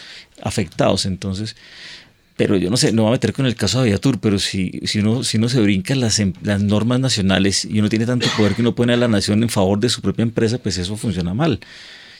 [0.41, 1.05] afectados.
[1.05, 1.55] Entonces,
[2.35, 4.79] pero yo no sé, no voy a meter con el caso de Aviatur, pero si,
[4.85, 8.27] si, uno, si uno se brinca las, em, las normas nacionales y uno tiene tanto
[8.35, 10.97] poder que uno pone a la nación en favor de su propia empresa, pues eso
[10.97, 11.59] funciona mal.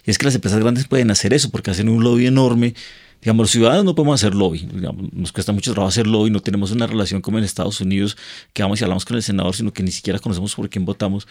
[0.06, 2.74] Y es que las empresas grandes pueden hacer eso porque hacen un lobby enorme.
[3.22, 4.68] Digamos, los ciudadanos no podemos hacer lobby.
[5.14, 6.30] nos cuesta mucho trabajo hacer lobby.
[6.30, 8.18] No tenemos una relación como en Estados Unidos
[8.51, 11.28] que vamos y hablamos con el senador, sino que ni siquiera conocemos por quién votamos.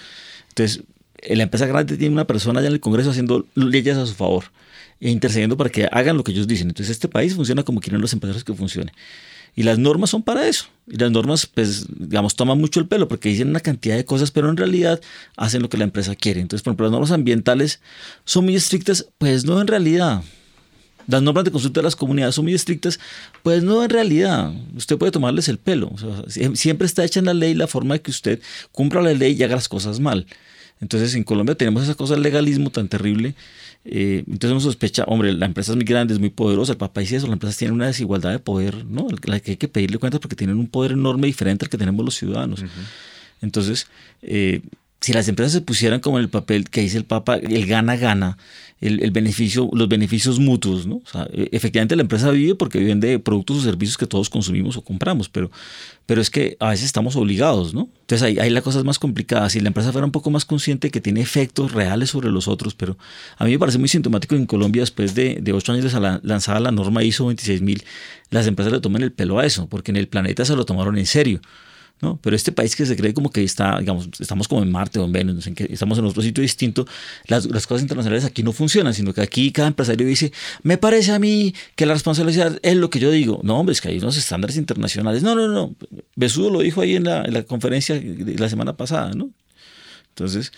[0.48, 0.84] Entonces,
[1.18, 4.14] eh, la empresa grande tiene una persona allá en el Congreso haciendo leyes a su
[4.14, 4.44] favor
[5.00, 6.68] e intercediendo para que hagan lo que ellos dicen.
[6.68, 8.92] Entonces, este país funciona como quieren los empresarios que funcione.
[9.55, 10.66] Y las normas son para eso.
[10.86, 14.30] Y las normas, pues, digamos, toman mucho el pelo porque dicen una cantidad de cosas,
[14.30, 15.00] pero en realidad
[15.36, 16.40] hacen lo que la empresa quiere.
[16.40, 17.80] Entonces, por ejemplo, las normas ambientales
[18.24, 20.22] son muy estrictas, pues no en realidad.
[21.07, 22.98] Las normas de consulta de las comunidades son muy estrictas,
[23.42, 24.53] pues no en realidad.
[24.76, 25.92] Usted puede tomarles el pelo.
[26.55, 28.40] siempre está hecha en la ley la forma de que usted
[28.70, 30.26] cumpla la ley y haga las cosas mal.
[30.82, 33.34] Entonces, en Colombia tenemos esa cosa del legalismo tan terrible
[33.84, 37.00] eh, entonces uno sospecha, hombre, la empresa es muy grande, es muy poderosa, el papá
[37.00, 39.08] dice eso, la empresa tiene una desigualdad de poder, ¿no?
[39.24, 42.04] La que hay que pedirle cuentas porque tienen un poder enorme diferente al que tenemos
[42.04, 42.64] los ciudadanos.
[43.40, 43.88] Entonces,
[44.22, 44.60] eh,
[45.00, 48.38] si las empresas se pusieran como en el papel que dice el Papa, el gana-gana,
[48.82, 51.00] el, beneficio, los beneficios mutuos, ¿no?
[51.32, 55.28] E, efectivamente la empresa vive porque vende productos o servicios que todos consumimos o compramos,
[55.28, 55.50] pero,
[56.04, 57.88] pero es que a veces estamos obligados, ¿no?
[58.00, 59.48] Entonces ahí, ahí la cosa es más complicada.
[59.50, 62.74] Si la empresa fuera un poco más consciente que tiene efectos reales sobre los otros,
[62.74, 62.98] pero
[63.38, 66.58] a mí me parece muy sintomático en Colombia, después de, de ocho años de lanzada
[66.58, 67.84] la norma ISO 26000,
[68.30, 70.98] las empresas le toman el pelo a eso, porque en el planeta se lo tomaron
[70.98, 71.40] en serio.
[72.03, 72.18] ¿No?
[72.20, 75.05] Pero este país que se cree como que está, digamos, estamos como en Marte o
[75.05, 76.84] en Venus, estamos en otro sitio distinto,
[77.28, 80.32] las, las, cosas internacionales aquí no funcionan, sino que aquí cada empresario dice,
[80.64, 83.40] me parece a mí que la responsabilidad es lo que yo digo.
[83.44, 85.22] No, hombre, es que hay unos estándares internacionales.
[85.22, 85.74] No, no, no.
[86.16, 89.30] Besudo lo dijo ahí en la, en la conferencia de la semana pasada, ¿no?
[90.09, 90.53] Entonces,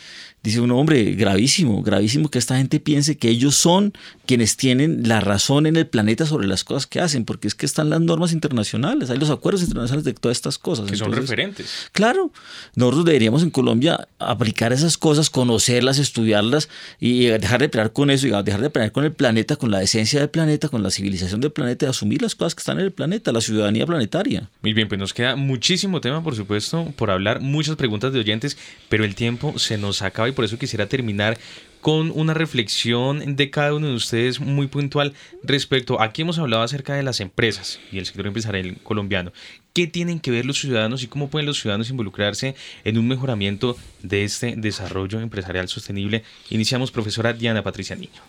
[0.45, 3.95] dice uno, hombre, gravísimo, gravísimo que esta gente piense que ellos son
[4.27, 7.65] quienes tienen la razón en el planeta sobre las cosas que hacen, porque es que
[7.65, 10.91] están las normas internacionales, hay los acuerdos internacionales de todas estas cosas.
[10.91, 11.89] Que son referentes.
[11.93, 12.31] Claro,
[12.75, 16.69] nosotros deberíamos en Colombia aplicar esas cosas, conocerlas, estudiarlas
[17.01, 19.83] y dejar de pelear con eso, y dejar de pelear con el planeta, con la
[19.83, 22.85] esencia del planeta, con la civilización del planeta, y asumir las cosas que están en
[22.85, 24.51] el planeta, la ciudadanía planetaria.
[24.61, 28.59] Muy bien, pues nos queda muchísimo tema, por supuesto, por hablar, muchas preguntas de oyentes,
[28.91, 31.39] pero el tiempo se nos acaba y por eso quisiera terminar
[31.81, 35.13] con una reflexión de cada uno de ustedes muy puntual
[35.43, 39.33] respecto, aquí hemos hablado acerca de las empresas y el sector empresarial colombiano.
[39.75, 42.55] ¿Qué tienen que ver los ciudadanos y cómo pueden los ciudadanos involucrarse
[42.85, 46.25] en un mejoramiento de este desarrollo empresarial sostenible?
[46.49, 48.23] Iniciamos, profesora Diana Patricia Niño.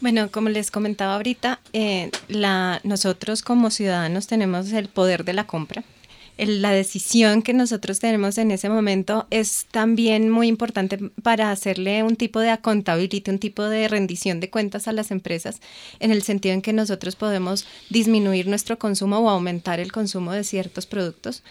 [0.00, 5.46] Bueno, como les comentaba ahorita, eh, la, nosotros como ciudadanos tenemos el poder de la
[5.46, 5.82] compra
[6.38, 12.16] la decisión que nosotros tenemos en ese momento es también muy importante para hacerle un
[12.16, 15.60] tipo de accountability, un tipo de rendición de cuentas a las empresas,
[16.00, 20.44] en el sentido en que nosotros podemos disminuir nuestro consumo o aumentar el consumo de
[20.44, 21.42] ciertos productos.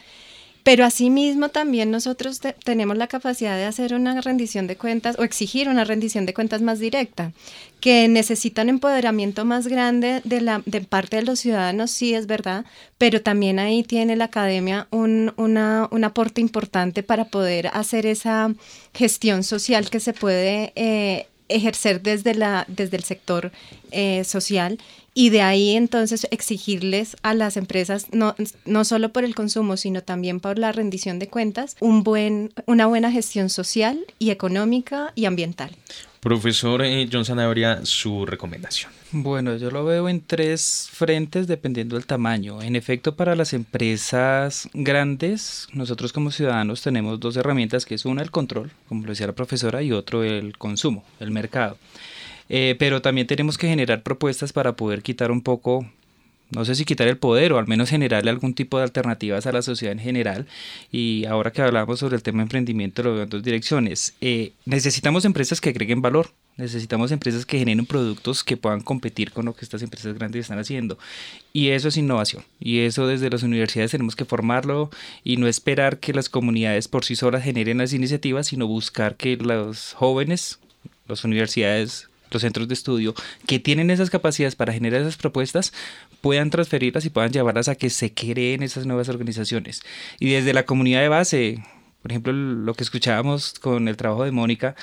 [0.64, 5.70] Pero asimismo también nosotros tenemos la capacidad de hacer una rendición de cuentas o exigir
[5.70, 7.32] una rendición de cuentas más directa,
[7.80, 12.28] que necesita un empoderamiento más grande de, la, de parte de los ciudadanos, sí es
[12.28, 12.66] verdad,
[13.00, 18.54] pero también ahí tiene la academia un, una, un aporte importante para poder hacer esa
[18.94, 23.52] gestión social que se puede eh, ejercer desde, la, desde el sector
[23.92, 24.80] eh, social
[25.14, 28.36] y de ahí entonces exigirles a las empresas, no,
[28.66, 32.88] no solo por el consumo, sino también por la rendición de cuentas, un buen, una
[32.88, 35.72] buena gestión social y económica y ambiental.
[36.22, 38.92] Profesor eh, John Sanabria, su recomendación.
[39.12, 42.62] Bueno, yo lo veo en tres frentes dependiendo del tamaño.
[42.62, 48.22] En efecto, para las empresas grandes, nosotros como ciudadanos tenemos dos herramientas, que es una
[48.22, 51.80] el control, como lo decía la profesora, y otro el consumo, el mercado.
[52.50, 55.90] Eh, pero también tenemos que generar propuestas para poder quitar un poco
[56.52, 59.52] no sé si quitar el poder o al menos generarle algún tipo de alternativas a
[59.54, 60.48] la sociedad en general.
[60.92, 64.14] Y ahora que hablamos sobre el tema de emprendimiento, lo veo en dos direcciones.
[64.22, 69.46] Eh, necesitamos empresas que agreguen valor, necesitamos empresas que generen productos que puedan competir con
[69.46, 70.98] lo que estas empresas grandes están haciendo.
[71.54, 72.44] Y eso es innovación.
[72.60, 74.90] Y eso desde las universidades tenemos que formarlo
[75.24, 79.38] y no esperar que las comunidades por sí solas generen las iniciativas, sino buscar que
[79.38, 80.60] los jóvenes,
[81.08, 83.14] las universidades, los centros de estudio
[83.46, 85.74] que tienen esas capacidades para generar esas propuestas
[86.22, 89.82] puedan transferirlas y puedan llevarlas a que se creen esas nuevas organizaciones.
[90.20, 91.64] Y desde la comunidad de base,
[92.02, 94.76] por ejemplo, lo que escuchábamos con el trabajo de Mónica,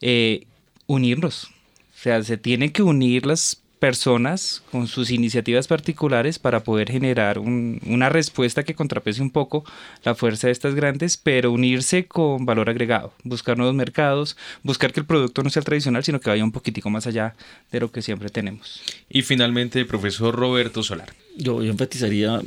[0.00, 0.46] eh,
[0.86, 1.44] unirnos.
[1.44, 7.38] O sea, se tienen que unir las personas con sus iniciativas particulares para poder generar
[7.38, 9.62] una respuesta que contrapese un poco
[10.04, 15.00] la fuerza de estas grandes, pero unirse con valor agregado, buscar nuevos mercados, buscar que
[15.00, 17.34] el producto no sea tradicional, sino que vaya un poquitico más allá
[17.72, 18.80] de lo que siempre tenemos.
[19.10, 21.12] Y finalmente, profesor Roberto Solar.
[21.36, 22.40] Yo, yo enfatizaría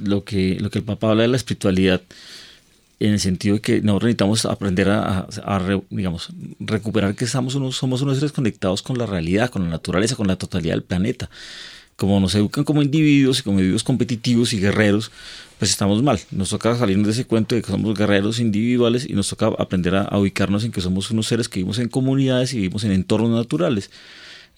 [0.00, 2.02] lo que, lo que el Papa habla de la espiritualidad
[3.06, 5.26] en el sentido de que nosotros necesitamos aprender a,
[5.90, 6.28] digamos,
[6.60, 10.26] recuperar que estamos unos, somos unos seres conectados con la realidad, con la naturaleza, con
[10.26, 11.30] la totalidad del planeta.
[11.96, 15.12] Como nos educan como individuos y como individuos competitivos y guerreros,
[15.58, 16.18] pues estamos mal.
[16.32, 19.94] Nos toca salirnos de ese cuento de que somos guerreros individuales y nos toca aprender
[19.94, 22.92] a, a ubicarnos en que somos unos seres que vivimos en comunidades y vivimos en
[22.92, 23.90] entornos naturales.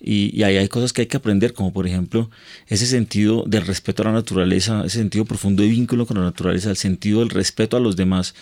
[0.00, 2.30] Y, ahí hay cosas que hay que aprender, como por ejemplo
[2.68, 6.70] ese sentido del respeto a la naturaleza, ese sentido profundo de vínculo con la naturaleza,
[6.70, 8.34] el sentido del respeto a los demás,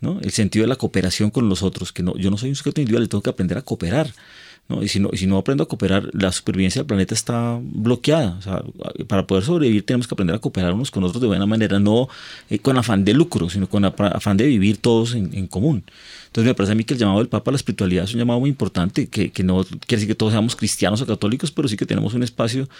[0.00, 0.20] ¿no?
[0.22, 2.80] el sentido de la cooperación con los otros, que no, yo no soy un sujeto
[2.80, 4.12] individual, tengo que aprender a cooperar.
[4.68, 4.82] ¿no?
[4.82, 8.38] Y si no, si no aprendo a cooperar, la supervivencia del planeta está bloqueada.
[9.06, 12.08] para poder sobrevivir tenemos que aprender a cooperar unos con otros de buena manera, no
[12.48, 15.84] eh, con afán de lucro, sino con afán de vivir todos en común.
[16.32, 18.20] Entonces me parece a mí que el llamado del Papa a la espiritualidad es un
[18.20, 21.68] llamado muy importante, que, que no quiere decir que todos seamos cristianos o católicos, pero
[21.68, 22.70] sí que tenemos un espacio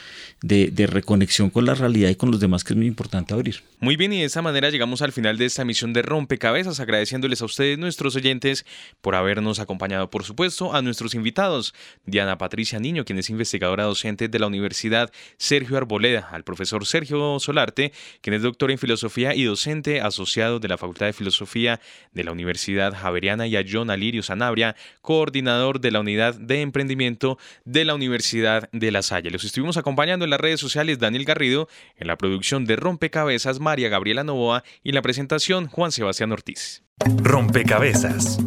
[0.40, 3.62] de, de, reconexión con la realidad y con los demás que es muy importante abrir.
[3.78, 7.42] Muy bien, y de esta manera llegamos al final de esta misión de Rompecabezas, agradeciéndoles
[7.42, 8.64] a ustedes, nuestros oyentes,
[9.02, 11.74] por habernos acompañado, por supuesto, a nuestros invitados,
[12.06, 17.38] Diana Patricia Niño, quien es investigadora docente de la Universidad Sergio Arboleda, al profesor Sergio
[17.38, 17.92] Solarte,
[18.22, 21.80] quien es doctor en filosofía y docente asociado de la Facultad de Filosofía
[22.14, 27.38] de la Universidad Javeriana y a John Alirio Sanabria, coordinador de la Unidad de Emprendimiento
[27.64, 29.30] de la Universidad de La Salle.
[29.30, 33.88] Los estuvimos acompañando en las redes sociales Daniel Garrido, en la producción de Rompecabezas María
[33.88, 36.82] Gabriela Novoa y en la presentación Juan Sebastián Ortiz.
[37.18, 38.38] Rompecabezas,